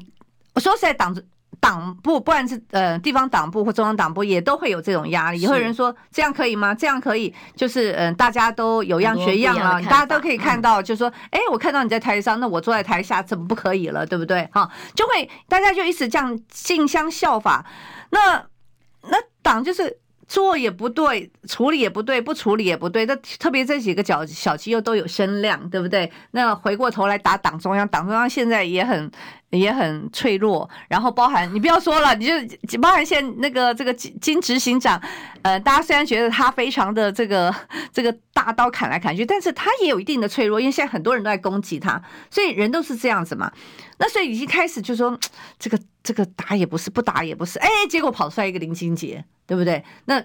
[0.54, 1.12] 我说实在党。
[1.60, 5.40] 党部，不管是呃地方党部或中央党部，也都会有这种压力。
[5.40, 6.74] 也会有人说这样可以吗？
[6.74, 14.06] 这样可以，就是嗯、呃，大家都有样学样啊，大家都可以看到，就是说，哎，我看到你在台上，那我坐在台下，怎么不可以了？
[14.06, 14.48] 对不对？
[14.52, 17.64] 哈，就会大家就一直这样竞相效法。
[18.10, 18.36] 那
[19.02, 19.98] 那党就是。
[20.30, 23.04] 做也不对，处理也不对，不处理也不对。
[23.04, 26.08] 那 特别这几个小小鸡又都有声量，对不对？
[26.30, 29.10] 那回过头来打党中央，党中央现在也很
[29.50, 30.68] 也很脆弱。
[30.88, 35.00] 然后包含你不要说了，你就包含现那个这个金金执行长，
[35.42, 37.54] 呃，大家虽然觉得他非常的这个
[37.92, 43.50] 这个大刀砍来砍去，但是他也有一定的脆弱，因为现在很多人都在攻击他，所以人都是这样子嘛。
[43.98, 45.18] 那所以已经开始就说
[45.58, 49.24] 这个这个打也不是，不打也不是，哎，结果跑出来一个林清杰。
[49.50, 49.82] 对不对？
[50.04, 50.22] 那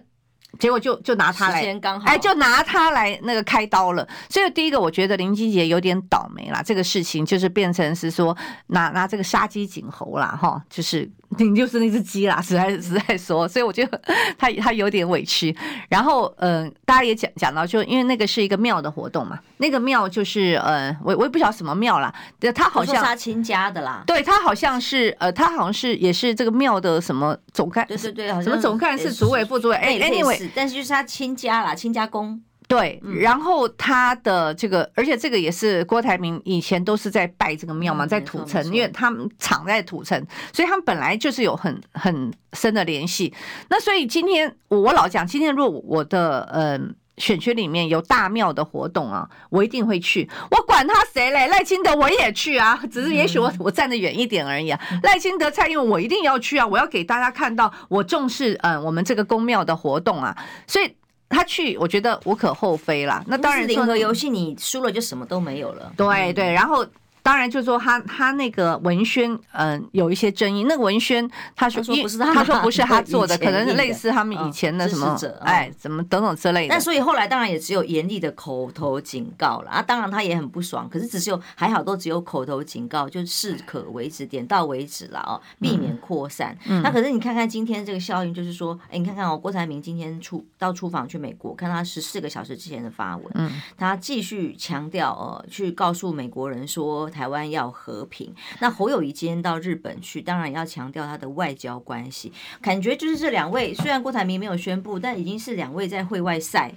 [0.60, 4.08] 结果就就拿他来，哎，就拿他来那个开刀了。
[4.30, 6.62] 所以第一个，我觉得林俊杰有点倒霉啦。
[6.64, 8.36] 这个事情就是变成是说
[8.68, 11.10] 拿拿这个杀鸡儆猴啦，哈，就是。
[11.38, 14.02] 你就是那只鸡啦，实在实在说，所以我觉得
[14.38, 15.56] 他他有点委屈。
[15.90, 32.42] 然后，嗯、呃，大家也讲讲到，就因为那个是一个庙的活动嘛，那个庙就是，呃，我我也不晓得什么庙啦，对，他好像他亲家的啦，对他好像是，呃，他好像是也是这个庙的什么总干，对对对，什么总干事、主委、副主委，哎，anyway，但是就是他亲家啦，亲家公。
[32.68, 40.20] 对，然后他的这个，而且这个也是郭台铭以前都是在拜这个庙嘛，在土城，因为他们藏在土城，
[40.52, 43.32] 所以他们本来就是有很很深的联系。
[43.70, 50.28] 那所以今天我老讲，今天如果我的嗯选区里面有大庙的活动啊，我一定会去。
[50.50, 54.80] 我管他谁嘞，赖清德我也去啊，只是也许我我站得远一点而已啊。
[55.04, 60.96] 赖清德、蔡英文我一定要去啊，我要给大家看到我重视嗯我们这个公庙的活动啊，所以。
[61.36, 63.24] 他去，我觉得无可厚非啦。
[63.28, 65.92] 那当然，零和游戏你输了就什么都没有了。
[65.98, 66.86] 对对，然后。
[67.26, 70.66] 当然，就是说他他那个文宣，嗯、呃，有一些争议。
[70.66, 76.70] 那个文宣，他说不是他，他说不是他做的，可能是类似他们以前的什么，哦、哎，怎么等等之类的。
[76.70, 79.82] 但所以后来当然也只有严厉的口头警告了啊。
[79.82, 86.56] 当然他也很不爽，可是只是有还好都只有口头警告，就适可为止，点到为止了哦，避免扩散。
[86.68, 97.10] 嗯、那可是你看看今天这个效应，就是说，哎，你看看哦，郭台铭今天出到出访去美国，看他十四个小时之前的发文，嗯，他继续强调呃，去告诉美国人说。
[97.16, 98.36] 台湾要和平。
[98.60, 102.34] 那侯友谊今天到日本去，当然要强调他的外交关系。
[102.62, 106.74] 感觉就是这两位，虽然郭台铭没有宣布，但已经是两位在会外赛，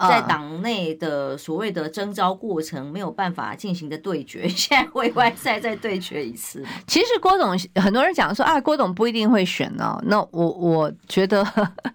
[0.00, 6.64] 在党内的所谓的征召过程没有办法进行的对决， 现在会外赛再对决一次。
[6.86, 9.98] 其实郭董很多人讲说啊，郭董不一定会选呢。
[10.06, 11.46] 那我我觉得，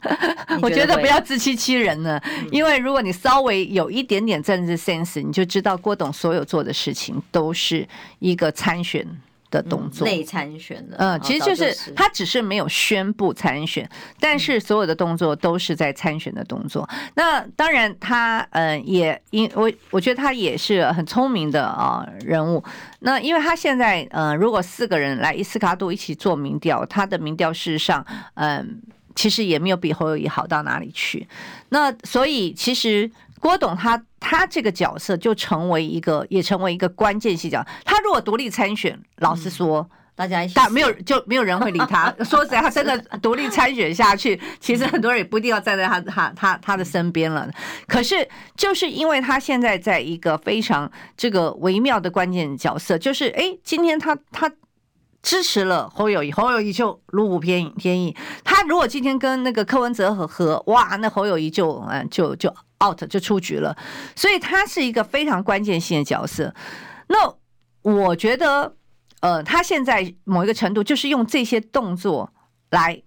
[0.61, 2.19] 我觉得不要自欺欺人呢。
[2.51, 7.87] 因为如果你稍微有一点点政治 sense，你就知道郭董所有做的事情都是
[8.19, 9.05] 一个参选
[9.51, 13.87] 的动作内参选的，嗯，其实就是他只是没有宣布参选，
[14.19, 16.89] 但是所有的动作都是在参选的动作。
[17.15, 22.63] 那当然，他嗯也因我我觉得他也是很聪明的啊人物。
[23.01, 28.03] 那因为他现在嗯，如果四个人来伊斯卡杜一起做民调，他的民调事实上
[28.35, 28.81] 嗯
[29.13, 31.27] 其实也没有比侯友谊好到哪里去。
[31.69, 33.11] 那所以其实。
[33.41, 37.65] 郭董他他这个角色就成为一个，也成为一个关键性角。
[37.83, 42.13] 他如果独立参选，老实说，大家大没有就没有人会理他。
[42.23, 47.49] 说实在，他真的独立参选下去，其实很多人也不一定要站在他他他他的身边了。
[47.87, 54.51] 可是就是因为他现在在一个非常这个微妙的关键角色，就是哎，今天他他
[55.23, 58.15] 支持了侯友谊，侯友谊就如虎添添翼。
[58.43, 63.75] 他如果今天跟那个柯文哲和和，哇，那侯友谊就嗯就就 out 就出局了。
[64.15, 66.53] 所以他是一个非常关键性的角色。
[67.07, 67.33] 那
[67.81, 68.75] 我觉得。
[69.21, 72.33] 呃，他现在某一个程度就是用这些动作
[72.71, 72.99] 来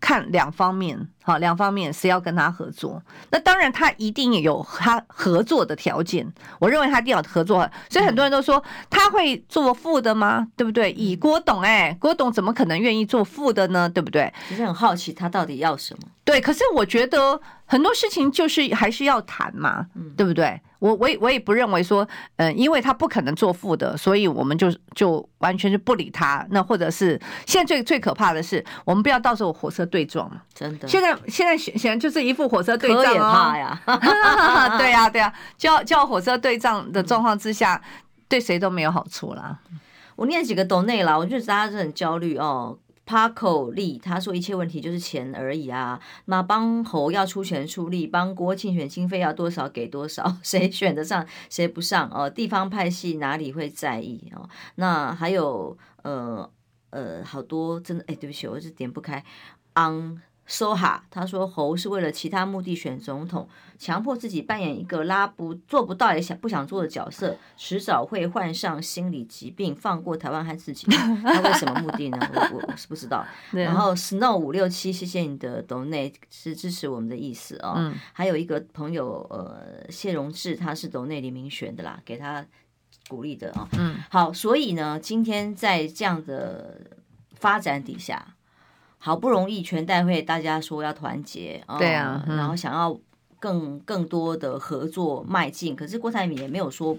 [0.00, 3.02] 看两方面，好，两方面谁要跟他合作？
[3.32, 6.32] 那当然他一定有他合作的条件。
[6.60, 10.46] 我认为他一定要合作，所以很多人都说他会做副的吗？
[10.56, 10.92] 对不对？
[10.92, 13.88] 以郭董，哎，郭董怎么可能愿意做副的呢？
[13.88, 14.32] 对不对？
[14.48, 16.08] 其实很好奇他到底要什么。
[16.28, 20.60] 对，可是我觉得很多事情就是还是要谈嘛，对不对？
[20.78, 26.46] 我我也我也不认为说，嗯，因为他不可能做负的，所以我们就就完全是不理他。
[26.50, 30.42] 那或者是现在最最可怕的是，我们不要到时候火车对撞嘛。
[30.52, 33.56] 真的，现在现在显显然就是一副火车对撞 啊、哦！
[33.56, 37.80] 呀，对呀对呀，叫叫火车对撞的状况之下，
[38.28, 39.58] 对谁都没有好处啦。
[40.14, 42.76] 我念几个抖内啦，我觉得大家是很焦虑哦。
[43.08, 52.28] Paco Lee 他说一切问题就是钱而已啊，那帮侯要出钱出力，帮郭竞选经费要多少给多少， 谁选得上谁不上哦？
[52.28, 54.46] 地方派系哪里会在意哦？
[54.74, 56.50] 那还有呃
[56.90, 59.24] 呃好多真的哎，对不起，我是点不开
[59.74, 60.20] on。
[60.74, 63.46] 哈，他说侯是为了其他目的选总统，
[63.78, 70.86] 强迫自己扮演一个拉不做不到也想不想做的角色，迟早会患上心理疾病，放过台湾和自己。
[70.88, 72.18] 他为什么目的呢？
[72.52, 73.24] 我我是不知道。
[73.52, 77.74] 然后 Snow 五六七，谢谢你的 donate，是支持我们的意思哦。
[77.76, 77.94] 嗯。
[78.12, 82.44] 还有一个朋友，呃，谢荣志，他是 donate 黎明选的啦，给他
[83.08, 83.68] 鼓励的啊。
[83.78, 83.94] 嗯。
[84.10, 86.80] 好，所以呢，今天在这样的
[87.36, 88.34] 发展底下。
[89.00, 92.98] 好不容易全代会大家说要团结，对啊，嗯、然后想要
[93.38, 96.96] 更更多的合作迈进，可是郭台铭也没有说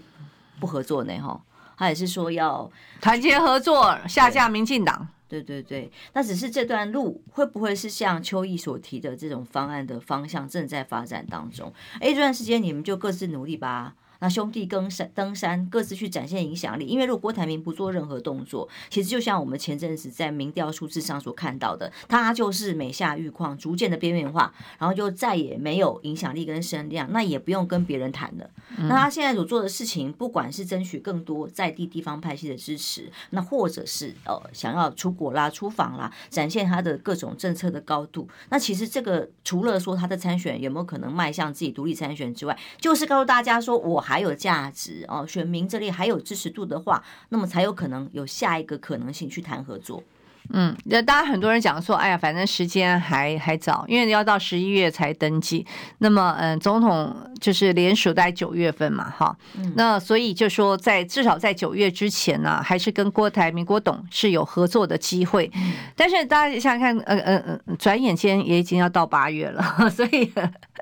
[0.60, 1.42] 不合作呢，哈，
[1.78, 2.70] 他也是说要
[3.02, 5.08] 团结合作，下架民进党。
[5.28, 11.72] 对对对，那只是这段路会不会是像邱毅所提的这种方案的方向正在发展当中？
[12.00, 13.94] 哎，这段时间你们就各自努力吧。
[14.20, 16.86] 那兄弟登山登山，各自去展现影响力。
[16.86, 28.50] 因为如果郭台铭不做任何动作，其实就像我们前阵子在民调数字上所看到的，他就是每下愈况，逐渐的边缘化，然后就再也没有影响力跟声量，那也不用跟别人谈了。
[28.90, 44.09] 那他现在所做的事情，不管是争取更多在地地方派系的支持，那或者是呃想要出国啦、出访啦，展现他的各种政策的高度，那其实这个除了说他的参选有没有可能迈向自己独立参选之外，就是告诉大家说我。
[44.10, 50.04] 还有价值哦，选民这里还有支持度的话，那么才有可能有下一个可能性去谈合作。
[50.52, 55.64] 嗯，那当然很多人讲说，哎呀，反正时间还还早，因为要到十一月才登记。
[56.00, 59.38] 那么，嗯，总统就是连署在九月份嘛，哈。
[59.58, 65.52] 嗯、那所以就说，在至少在九月之前呢，还是跟郭台铭、郭董是有合作的机会。
[65.54, 70.32] 嗯、但是大家想想看，呃呃呃，转眼间也已经要到八月了， 所以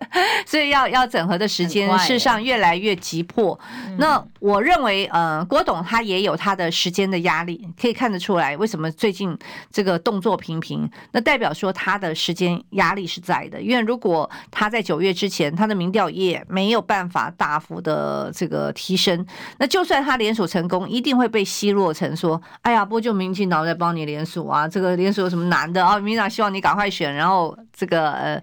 [0.45, 3.59] 所以要要整合的时间事实上越来越急迫。
[3.87, 9.37] 嗯、那我认为，呃，郭董他也有他的时间的压力，可以看得出来，为什么最近。
[9.71, 13.61] 这个动作频频，那代表说他的时间压力是在的。
[13.61, 19.25] 因为如果他在九月之前，他的民调也没有办法大幅的这个提升，
[19.59, 24.67] 那就算他连署成功，一定会被奚落成说：“哎呀，不就民进党在帮你连署啊？
[24.67, 25.99] 这个连署有什么难的啊？
[25.99, 28.41] 民进党希望你赶快选，然后这个呃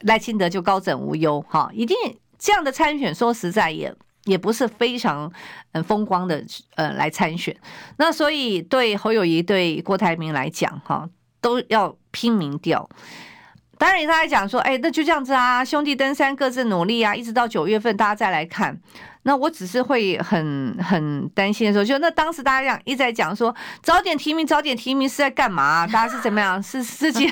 [0.00, 1.96] 赖清德就高枕无忧哈，一定
[2.38, 3.94] 这样的参选，说实在也。”
[4.26, 5.32] 也不是非常
[5.70, 7.56] 嗯风光的呃来参选，
[7.96, 11.08] 那所以对侯友宜对郭台铭来讲哈，
[11.40, 12.90] 都要拼命掉。
[13.78, 18.80] 当然他还讲说，哎，那就这样子啊，兄弟登山各自努力啊，一直到九月份大家再来看。
[19.26, 25.86] 那我只是会很很担心的时候，就那当时大家这样一直在讲说，早点提名，早点提名是在干嘛啊？
[25.88, 26.62] 大家是怎么样？
[26.62, 27.28] 是自己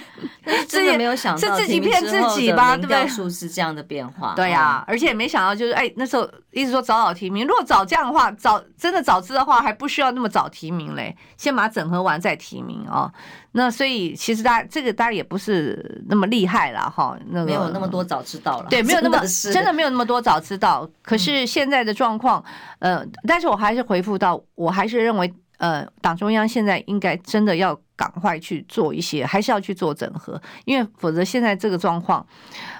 [0.66, 2.76] 自己没有想到，是自己 骗自己吧？
[2.76, 3.06] 对不对？
[3.06, 13.12] 数是这样的变化，对呀，而且也没想到就是哎，那时候一直说早早提名，如果早这样的话，早真的早知的话，还不需要那么早提名嘞，先把它整合完再提名哦。
[13.52, 19.18] 那所以其实大家这个大家也不是那么厉害了哈，那个没有那么多早知道了，对，没有那么
[19.52, 20.88] 真的没有那么多早知道。
[21.02, 22.42] 可是现在的状况，
[22.78, 32.26] 呃，但是我还是回复到，我还是认为，呃，党中央现在应该真的要赶快去做一些，还是要去做整合，因为否则现在这个状况，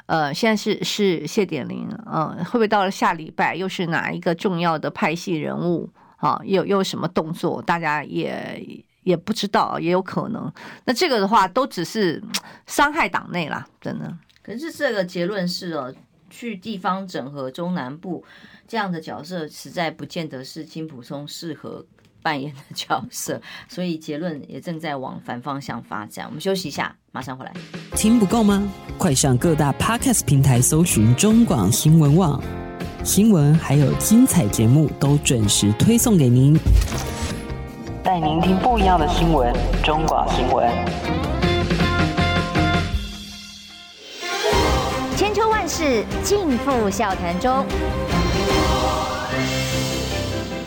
[0.07, 6.41] 呃，现在是是谢点名，嗯、呃，会不会到了下礼拜又是哪一个重要的派系人物啊？
[6.45, 7.63] 又又什么动作？
[7.63, 8.85] 大家也。
[9.05, 10.51] 也不知道，也有可能。
[10.87, 12.25] 那这个的话，都只是
[12.67, 14.11] 伤害党内啦，真的。
[14.43, 15.95] 可是这个结论是哦，
[16.31, 18.25] 去地方整合中南部
[18.67, 21.85] 这样的角色，实在不见得是金溥聪适合
[22.25, 26.25] 扮演的 角色，所以结论也正在往反方向发展。
[26.27, 27.53] 我们休息一下，马上回来。
[27.95, 28.67] 听不够吗？
[28.97, 32.43] 快上各大 Podcast 平台搜寻中广新闻网
[33.05, 36.59] 新闻，还有精彩节目都准时推送给您，
[38.03, 39.55] 带您听不一样的新闻。
[39.83, 40.67] 中广新闻，
[45.17, 47.67] 千秋万世尽付笑谈中。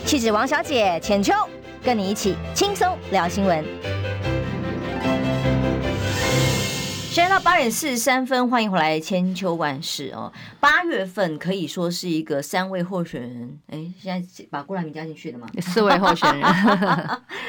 [0.08, 1.34] 气质王小姐浅秋，
[1.84, 3.97] 跟你一起轻松聊新闻。
[7.18, 10.32] 现在到八点四十三分，欢迎回来，千秋万世哦。
[10.59, 15.47] 八月份可以说是一个三位候选人，哎，现在把郭台铭加进去了吗？
[15.59, 16.47] 四位候选人，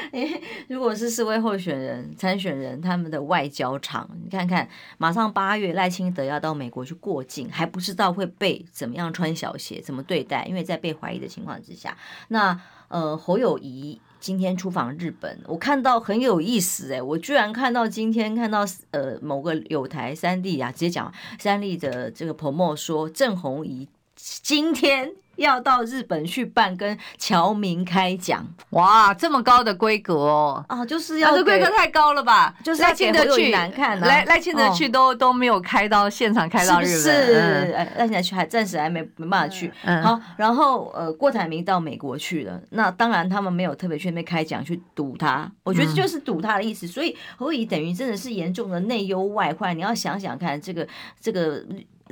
[0.67, 4.67] 如果是四位候选人参选人，他们的外交场，你看看，
[4.97, 11.95] 马上八月赖清德要到美国去过境，还不知道会被怎么样穿小鞋，怎么对待，因为在被怀疑的情况之下，
[12.29, 14.01] 那呃侯友宜。
[14.19, 25.13] 今天出访日本，我看到很有意思哎，我居然看到今天看到呃某个有台三立啊，直接讲三立的这个彭末说郑红怡今天。
[25.39, 30.63] 要到日本去办跟侨民开讲，哇，这么高的规格哦！
[30.67, 32.53] 啊，就是要这规格太高了吧？
[32.63, 33.49] 就是赖清德去。
[33.49, 39.73] 难看，赖赖清德去都都没有开到现场，开到日本，是赖清德去还暂时还没没办法去。
[39.83, 46.85] 嗯好，然后呃，郭台铭到美国去了，那当然他们没有特别去那边开讲去堵他，我觉得就是堵他的意思。
[46.85, 50.87] 所以侯友等于真的是严重的内忧外患，你要想想看，这个
[51.19, 51.63] 这个。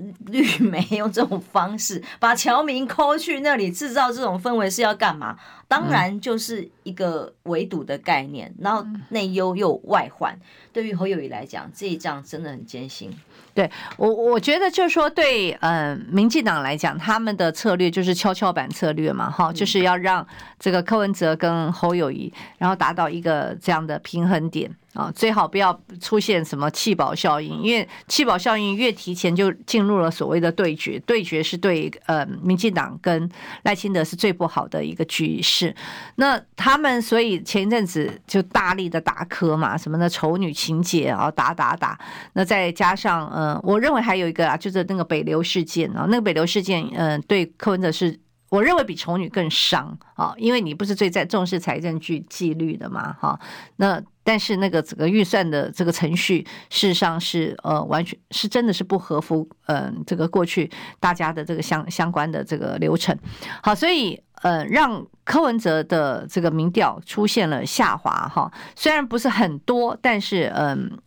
[0.28, 5.38] 绿媒用这种方式把侨民抠去那里制造这种氛围是要干嘛？
[5.68, 10.38] 当然就是一个围堵的概念，然后内忧又外患。
[10.72, 13.12] 对于侯友谊来讲，这一仗真的很艰辛。
[13.54, 20.26] 对我，我觉得就是说，对，嗯、呃，民进党来讲，他们的策略就是跷跷板策略嘛，哈，就是要让
[20.60, 24.72] 这个柯文哲跟侯友谊，然后达到一个这样的平衡点。
[24.94, 33.30] 啊，最好不要出现什么弃保效应，因为弃保效应越提前就进入了所谓的对决，对决是对呃民进党跟
[33.64, 35.76] 赖清德是最不好的一个局势。
[36.16, 42.00] 那他们所以前一阵子就大力的打柯嘛，什么的丑女情节，啊打打打。
[42.34, 48.20] 那再加上呃，我认为还有一个啊，就是那个北流事件啊，那个北流事件，嗯，对柯文哲是。
[48.50, 53.40] 我认为比丑女更伤啊，因为你不是最在重视财政局纪律的嘛，哈。
[53.76, 60.70] 那但是那个整个预算的这个程序，事实上是呃完全是真的是不合乎呃这个过去
[61.00, 63.18] 大家的这个相相关的这个流程。
[63.62, 70.98] 好，所以呃让柯文哲的这个民调出现了下滑哈，虽然不是很多，但是嗯。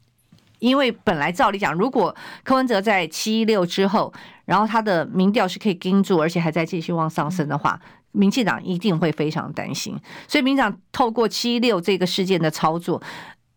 [0.60, 4.12] 因为本来照理讲，如果柯文哲在七一六之后，
[4.44, 7.80] 然后他的民调是可以盯住，而且还在继续往上升的话，
[8.12, 9.98] 民进党一定会非常担心。
[10.28, 13.02] 所以民进党透过七一六这个事件的操作，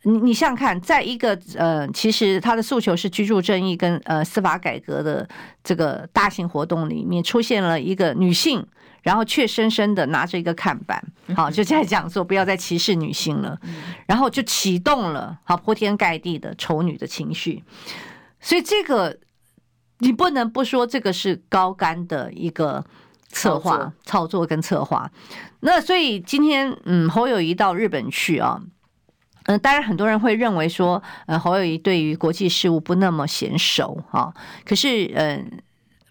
[0.03, 5.27] 你你想想看，在一个呃，其实他的诉求是居住正义跟呃司法改革的
[5.63, 8.65] 这个大型活动里面，出现了一个女性。
[9.03, 11.03] 然后却深深的拿着一个看板，
[11.35, 13.59] 好，就在讲说不要再歧视女性了，
[14.07, 17.61] 然后就启动了好铺天盖地的丑女的情绪，
[18.39, 19.19] 所以这个
[19.99, 22.83] 你不能不说这个是高干的一个
[23.27, 25.11] 策划操作跟策划。
[25.59, 28.61] 那所以今天嗯侯友宜到日本去啊，
[29.47, 34.33] 嗯当然很多人会认为说呃侯友宜对于国际事务不那么娴熟啊，
[34.63, 35.61] 可是嗯。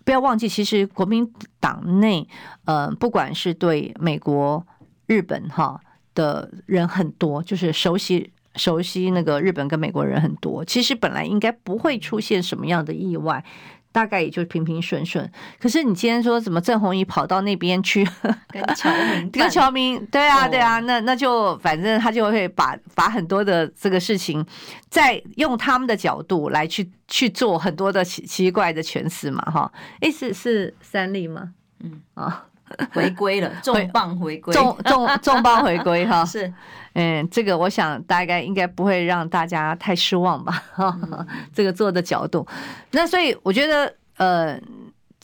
[0.05, 1.31] 不要忘记，其实国民
[1.61, 2.29] 党内，
[2.65, 4.67] 呃，不管是对美国、
[5.07, 5.81] 日本哈
[6.15, 10.65] 的人很多，就是熟悉熟悉那个日本跟美国人很多。
[10.65, 13.45] 其实本来应该不会出现什么样的意外。
[13.93, 15.31] 大概也就平平顺顺，
[15.61, 18.03] 可是你今天说怎么郑弘仪跑到那边去
[18.49, 24.45] 跟侨民， 跟侨民，对啊对啊，那那就反正他就会把把很多的这个事情，
[24.89, 29.71] 再用他们的角度来去去做很多的奇奇怪的诠释嘛哈，
[30.01, 31.53] 意思是三立吗？
[31.81, 32.01] 嗯。
[32.15, 32.47] 啊。
[32.93, 36.53] 回归了，重磅回归，重重重磅回归哈， 是，
[36.95, 40.63] 嗯，这个我想大概应该不会让大家太失望吧，
[41.55, 42.47] 这个做的角度，
[42.91, 44.61] 那所以我觉得，呃，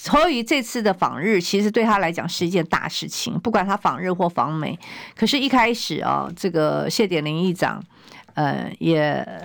[0.09, 4.79] 侯友这次的访日，其实对他来讲是一件大事情，不管他访日或访美，
[5.17, 7.83] 可是，一开始啊，这个谢典林议长。
[8.39, 9.01] 呃也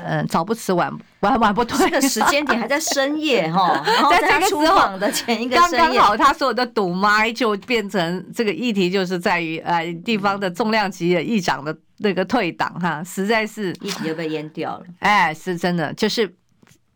[0.06, 14.86] 呃早不迟晚晚晚不退，这个时间点还在深夜哈， 在这个出访的前一个刚刚好他所有的堵麦就变成这个议题，就是在于呃地方的重量级的议长的那个退党哈，实在是议题又被淹掉了。
[15.00, 16.32] 哎，是真的，就是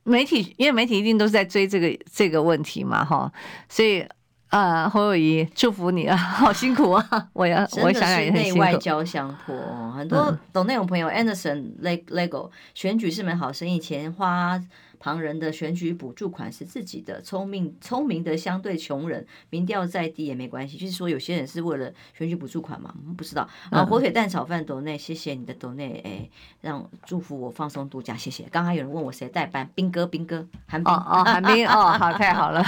[0.04, 3.32] 媒体，因为媒体一定都是在追这个这个问题嘛哈，
[3.68, 4.06] 所以。
[4.50, 6.16] 啊，侯友谊，祝福你啊！
[6.16, 7.06] 好辛苦啊！
[7.34, 8.60] 我要，我想想也很辛苦。
[8.60, 9.56] 内外交相托，
[9.92, 14.62] 很多懂内容朋友，Anderson Lego 选举是门好生意，钱花。
[15.00, 20.78] 旁人的选举补助款是自己的，聪明聪明的相对穷人，民调再低也没关系。
[20.78, 23.48] 就是说，有些人是为了选举补助款嘛，不知道。
[23.72, 26.30] 然后火腿蛋炒饭抖内，谢谢你的抖内，哎，
[26.62, 28.44] 让祝福我放松度假，谢谢。
[28.52, 32.64] 刚刚有人问我谁代班，兵哥，兵哥，韩冰，哦， 韩冰，哦，好，太好了。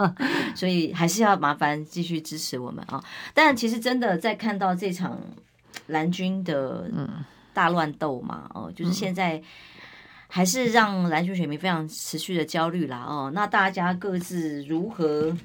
[0.54, 3.02] 所以还是要麻烦继续支持我们啊！
[3.32, 5.18] 但其实真的在看到这场
[5.86, 6.90] 蓝军的
[7.54, 9.42] 大乱斗嘛，哦，就是现在。
[10.32, 15.36] 还是让蓝军选民非常持续的焦虑啦哦，那大家各自如何？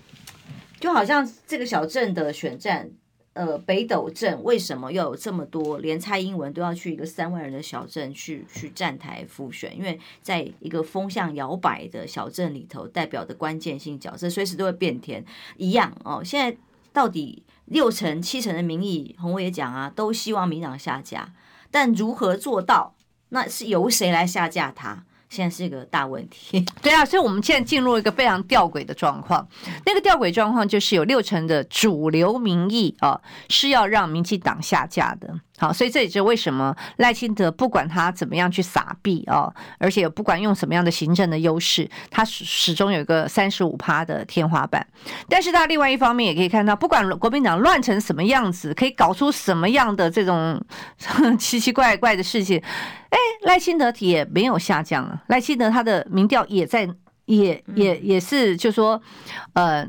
[0.80, 2.88] 就好像这个小镇的选战，
[3.34, 5.80] 呃，北斗镇为什么要有这么多？
[5.80, 15.26] 连蔡英文都要去一个三万人的小镇去去站台复选，因为在一个风向摇摆的小镇里头，代表的关键性角色随时都会变天
[15.58, 16.22] 一样哦。
[16.24, 16.56] 现在
[16.94, 21.34] 到底六成七成的民意，洪伟也讲啊，都希望民党下架，
[21.72, 22.94] 但如何做到？
[23.30, 24.98] 那是由谁来下架它？
[25.28, 26.64] 现在是一个大问题。
[26.82, 29.46] 对啊，所以我们现在进入一个非常吊诡的状况。
[29.86, 33.20] 那个吊诡状况就是有六成的主流民意啊，
[33.50, 35.34] 是要让民进党下架的。
[35.58, 44.86] 好，所以这也就为什么赖清德不管他怎么样去撒币哦，而且不管用什么样的行政的优势，他始始终有一个三十五趴的天花板。
[45.30, 50.62] 但是他另外一方面也可以看到，不管国民党乱成什么样子，可以搞出什么样的这种
[51.39, 52.62] 奇奇怪怪的事情，
[53.10, 56.86] 哎，赖清德也没有下降啊，赖清德他的民调也在，
[57.28, 59.01] 也也也是，就说
[59.53, 59.88] 呃，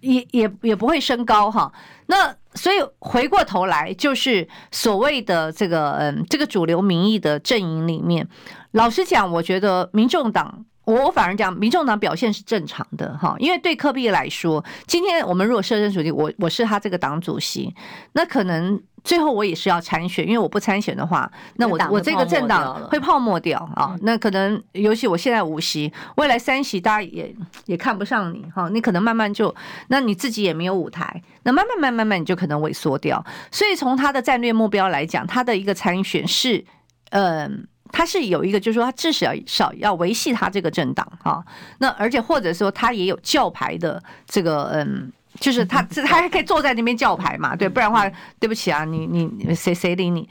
[0.00, 1.70] 也也也不会升高哈。
[2.06, 8.26] 那所以回过头来，就是所谓的这个嗯，这个主流民意的阵营里面，
[8.72, 17.74] 老实讲，我觉得民众党，我反而讲民众党表现是正常的哈，因为对柯 P 来说，今天我们如果设身处地，我我是他这个党主席，
[18.12, 18.82] 那可能。
[19.06, 23.96] 最后我也是要参选，因为我不参选的话，那我我这个政党会泡沫掉啊。
[24.02, 27.32] 那可能尤其我现在五席，未来三席大家也
[27.66, 28.68] 也看不上你哈。
[28.68, 29.54] 你可能慢慢就，
[29.86, 33.24] 那你自己也没有舞台，那慢慢慢慢慢你就可能萎缩掉。
[33.52, 36.64] 所以从他的战略目标来讲，他的一个参选是，
[37.10, 41.44] 嗯，他是有一个，就是说他至少少要维系他这个政党哈。
[41.78, 45.12] 那而且或者说他也有教牌的这个嗯。
[45.40, 48.10] 就是他，他还可以坐在那边叫牌嘛，对，不然的话，
[48.40, 50.28] 对不起啊，你你谁谁理你？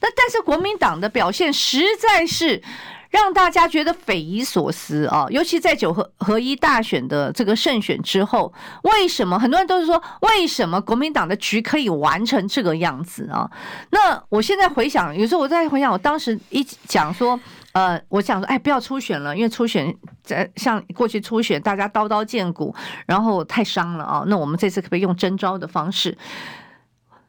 [0.00, 2.60] 那但是国民党的表现实在是
[3.10, 13.50] 让大家觉得匪夷所思啊，尤其在九合合一大选的这个胜选之后，为什么很多人都是说，为什么国民党的局可以玩成这个样子啊？
[13.90, 17.38] 那我现在回想，有时候我在回想，我当时一讲说。
[17.72, 22.74] 呃，我想说，哎，不要初选了，因为初选在像过去初选，大家刀刀见骨，
[23.06, 24.24] 然后太伤了啊。
[24.26, 26.16] 那我们这次可不可以用征召的方式？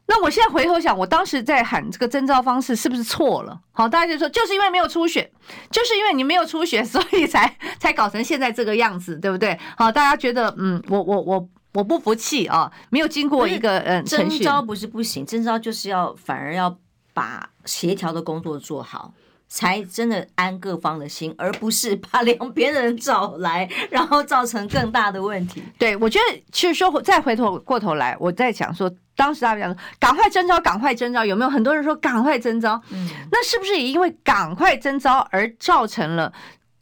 [0.05, 3.57] 那我现在回头想，我当时在喊这个征召方式是不是错了？
[3.71, 5.31] 好，大家就说，就是因为没有初选，
[5.71, 9.57] 就是因为你没有初选，所以才才搞成现在这个样子，对不对？
[9.77, 16.77] 好，大家觉得，嗯，我我我我不服气啊，没有经过一个嗯征召不是不行，征召就是要反而要
[17.13, 19.13] 把协调的工作做好。
[19.55, 25.61] 才真的安各方的心，而不是把两边人找来，然后造成更大的问题。
[25.77, 32.81] 对，我觉得其实说再回头过头来，我在讲说，当时大家讲说赶快征招，赶快征招，有没有很多人说赶快征招？
[32.89, 36.33] 嗯，那是不是也因为赶快征招而造成了？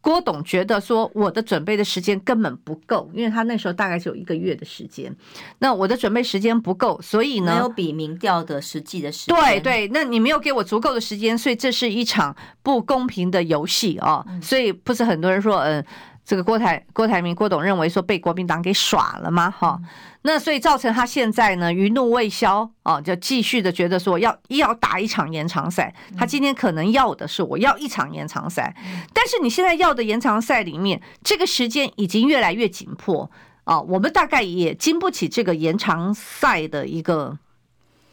[0.01, 5.15] 郭董觉得说，我的准备的时间根本不够，因为他那时候大概只有一个月的时间。
[5.59, 9.35] 那我的准备时间不够，所以呢，没有比民调的实际的时间。
[9.35, 14.25] 对对，那你没有给我足够的时间，所以这是一场不公平的游戏啊！
[14.41, 15.85] 所以不是很多人说，嗯。
[16.23, 19.49] 这个郭台郭台铭郭董认为说被国民党给耍了吗？
[19.49, 19.77] 哈，
[20.21, 25.93] 那所以造成他现在呢余怒未消哦，就继续的觉得说要要打一场延长赛。
[26.15, 28.73] 他今天可能要的是我要一场延长赛，
[29.13, 33.29] 但是你现在要的延长赛里面，这个时间已经越来越紧迫
[33.63, 37.37] 啊，我们大概也经不起这个延长赛的一个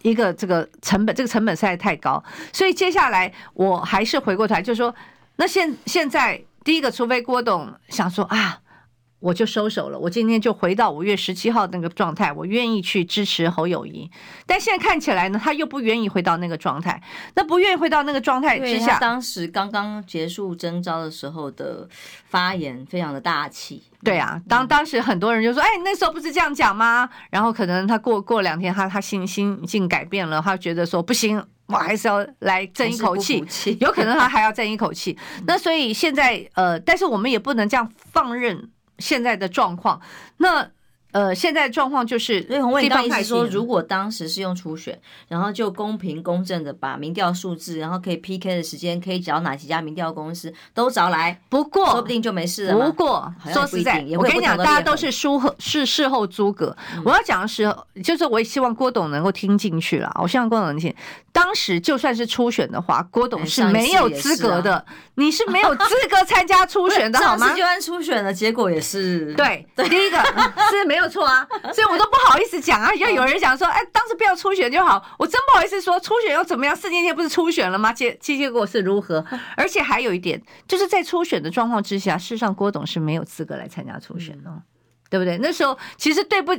[0.03, 2.25] 一个这个成本，这个成本实在太高。
[2.53, 4.93] 所以接下来我还是回过头来，就是说，
[5.37, 6.43] 那现现在。
[6.65, 8.61] 第一个，除非郭董想说啊，
[9.21, 14.11] 我就收手了，我今天就回到五月十七号那个状态，我愿意去支持侯友宜。
[14.47, 17.03] 但现在看起来呢，他又不愿意回到那个状态。
[17.35, 21.89] 那不愿意回到那个状态之下，当时刚刚结束征召的时候的
[22.27, 23.83] 发言非常的大气。
[24.05, 33.45] 对啊，当当时很多人就说：“哎，那时候不是这样讲吗？”然后可能他过过两天他，他他心心境改变了，他觉得说不行，我还是要来争一口气。
[33.81, 35.17] 有可能他还要争一口气。
[35.47, 38.71] 那所以现在呃，但是我们也不能这样放任。
[38.99, 40.01] 现在的状况，
[40.39, 40.71] 那。
[41.13, 52.75] 呃，现在状况就是，所以洪伟刚意思说，如果当时是用初选，然后就公平公正的把民调数字，然后可以 PK 的时间，可以找哪几家民调公司都找来，不过说不定就没事了。
[52.77, 56.77] 不过说实在，我跟你讲，大家都是书后是事后诸葛。
[56.95, 60.15] 嗯、我要讲的是，就是我也希望郭董能够听进去了。
[60.21, 60.95] 我希望郭董能听。
[61.33, 64.85] 当时就算是初选的话，郭董是没有资格的，是啊、
[65.15, 67.51] 你是没有资格参加初选的，好吗？
[67.51, 70.19] 就算初选的结果也是对，对第一个
[70.71, 71.09] 是没有。
[71.09, 72.95] 错啊， 所以我都不好意思讲啊。
[72.97, 76.77] 要有人讲说，哎，当时不要初选就好，我真不好意思说初选又怎么样？
[76.77, 77.91] 四年前不是初选了吗？
[77.95, 79.25] 结结果是如何？
[79.57, 84.51] 而且还有一点，就是在初选的状况之下，事实上郭董是没有资格来参加初选的，
[85.09, 85.39] 对不对？
[85.39, 86.55] 那时候其实对不。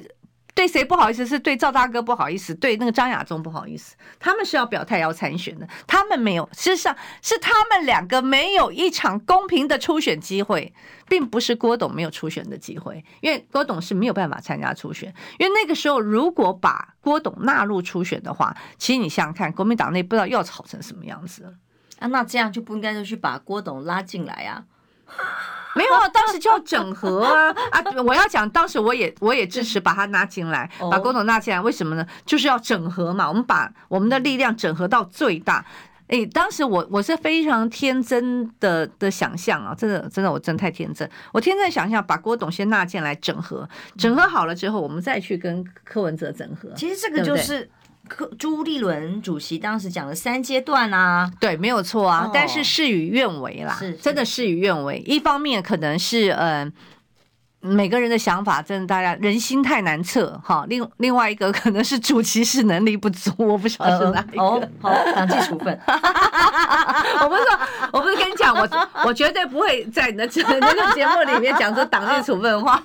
[0.59, 1.25] 对谁不好意思？
[1.25, 3.95] 是对赵大哥不好意思，对那个张亚中不好意思。
[4.19, 6.43] 他们是要表态要参选的，他们没有。
[6.51, 10.73] 事实上是他们两个没有一场公平的初选机会，
[11.07, 15.15] 并不是郭董没有初选的机会，因为郭董是没有办法参加初选。
[15.37, 21.53] 因为那个时候如果把郭董纳入初选的话，其实你想想看，国民党内不知道要吵成什么样子了
[21.99, 22.07] 啊！
[22.07, 24.65] 那这样就不应该就去把郭董拉进来啊。
[25.75, 27.83] 没有啊，当时就要整合啊啊！
[28.03, 31.61] 我要讲，当时我也我也支持把他拉进来，把郭董拉进来。
[31.61, 32.05] 为什么呢？
[32.25, 33.27] 就是要整合嘛。
[33.27, 35.63] 我们把我们的力量整合到最大。
[36.07, 41.07] 哎，当时我我是非常天真的的想象啊，真的真的我真的太天真。
[41.31, 46.69] 我天真想象把郭董先纳进来整合，整合好了之后，我们再去跟柯文哲整合。
[46.75, 47.69] 其实这个就是。
[48.37, 55.01] 朱立伦主席当时讲的三阶段啊，对，没有错啊，但是事与愿违啦，是真的事与愿违。
[55.05, 56.71] 一方面可能是嗯。
[57.61, 60.65] 每个人的想法真的，大家人心太难测哈。
[60.69, 64.41] 另另外一个 可能是主席是能力不足，我不晓得是哪一个。
[64.41, 65.77] 哦，好，党纪处分。
[65.87, 67.59] 我不是说，
[67.91, 68.67] 我不是跟你讲，我
[69.03, 72.81] 我绝对不会在你的那个节目里面讲出党纪处分话。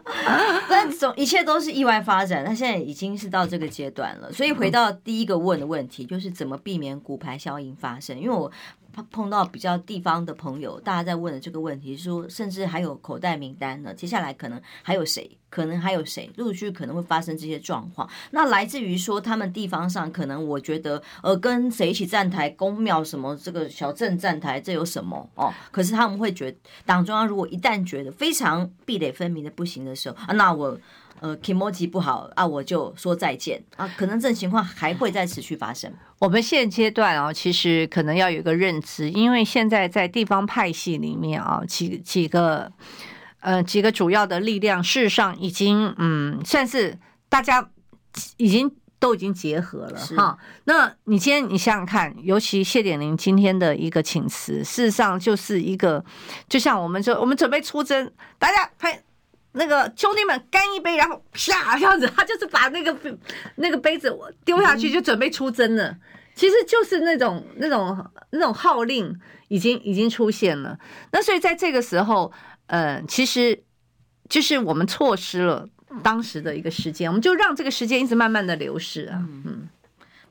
[0.68, 4.32] 但总一切都是意外发展，他现在已经是到这个阶段了。
[4.32, 8.18] 所以回到第一个问的问题，就是怎么避免骨牌效应发生？
[8.18, 8.50] 因为我。
[9.10, 13.94] 碰到比较地方的朋友，大家在问的这个问题，说甚至还有口袋名单呢。
[13.94, 15.38] 接下来可能还有谁？
[15.48, 18.06] 可能还有谁陆续可能会发生这些状况？
[18.32, 25.52] 那来自于说他们地方上可能，我觉得呃，跟谁一起站台、公庙什么这个小镇站台，这有什么哦？
[25.70, 30.78] 可是他们会觉得，党中央如果一旦觉得非常壁垒分明的不行的时候啊，那我。
[31.20, 35.92] 呃，kimochi 不好啊，我就说再见啊，可能这种情况还会再持续发生。
[36.18, 42.70] 我们现阶段啊，其实可能要有一个认知，因为现在在地方派系里面啊，几几个
[43.40, 46.98] 呃几个主要的力量，事实上已经嗯算是
[47.28, 47.68] 大家
[48.36, 50.38] 已经都已经结合了哈。
[50.64, 56.04] 那你今天你想想看，尤其谢点玲今天的一个请辞，事实上就是一个，
[56.48, 59.02] 就像我们说，我们准备出征，大家拍。
[59.56, 62.94] 那个兄弟们干一杯，然后啪这样子，他就是把那个
[63.56, 65.96] 那个杯子丢下去，就准备出征了。
[66.34, 70.78] 其实就是那种那种那种号令已经已经出现了。
[71.10, 72.30] 那所以在这个时候，
[72.66, 73.64] 呃，其实
[74.28, 75.66] 就是我们错失了
[76.02, 79.24] 当时的一个时间，我们就让这个时间一直慢慢的流逝啊。
[79.46, 79.66] 嗯，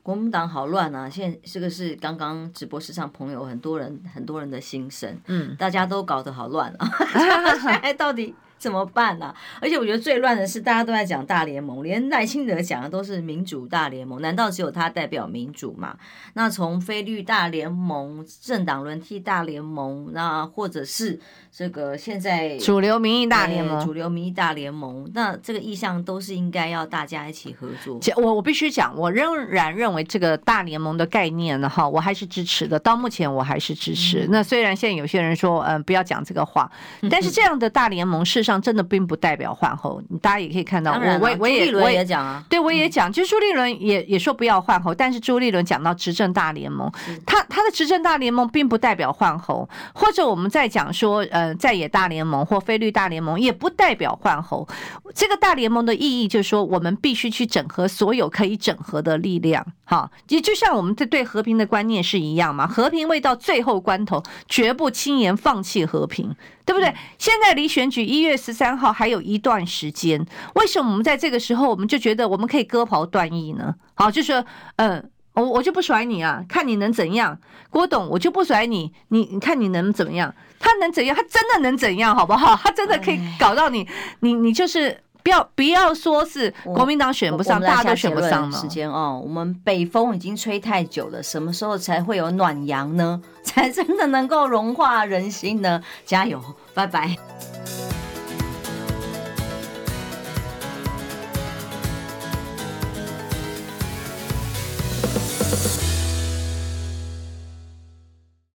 [0.04, 1.10] 国民党好乱啊！
[1.10, 6.88] 现在这个是刚刚直播室上朋友很多人很多人的心声，嗯，大家都搞得好乱啊！
[7.60, 8.32] 现在到底？
[8.58, 9.36] 怎么办呢、啊？
[9.60, 15.96] 而且我觉得最乱的是，大家都在讲大联盟，连赖清德讲的都是民主大联盟，难道只有他代表民主吗？
[16.32, 21.20] 那从非绿大联盟、政党轮替大联盟，那或者是
[21.52, 28.00] 这个现在主流民意大联盟、主流民意大联盟，那这个意向都是应该要大家一起合作。
[28.16, 32.78] 我我必须讲，我仍然认为这个大联盟的概念呢，哈，我还是支持的。
[32.78, 34.24] 到目前我还是支持。
[34.24, 36.70] 嗯、那虽然现在有些人说，嗯，不要讲这个话，
[37.10, 38.45] 但是这样的大联盟是。
[38.46, 46.90] 上真的并不代表换候，大家也可以看到，我我我也我也讲啊，对我也讲，就是朱立伦也也说不要换候，但是朱立伦讲到执政大联盟，
[47.26, 54.66] 他他的执政大联盟并不代表换候，或者我们在讲说，呃，在野大联盟或非绿大联盟也不代表换候，
[55.14, 66.34] 这个大联盟的意义就是说，我们必须去整合所有可以整合的力量，哈，也就像我们对对和平的观念是一样嘛，和平未到最后关头，绝不轻言放弃和平。
[66.66, 66.92] 对不对？
[67.16, 73.74] 现在离选举一月十三号还有一段时间，为什么我们在这个时候我们就觉得我们可以割袍断义呢？
[73.94, 74.44] 好，就说，
[74.76, 77.38] 嗯，我我就不甩你啊，看你能怎样？
[77.70, 80.34] 郭董，我就不甩你，你你看你能怎么样？
[80.58, 81.16] 他能怎样？
[81.16, 82.14] 他真的能怎样？
[82.14, 82.56] 好不好？
[82.56, 83.88] 他真的可以搞到你，
[84.20, 85.00] 你你就是。
[85.26, 93.20] 不要不要说是国民党选不上，大家都选不上时间哦，我们北风已经吹太久了，什么时候才会有暖阳呢？
[93.42, 95.82] 才真的能够融化人心呢？
[96.04, 96.40] 加油，
[96.72, 97.16] 拜拜。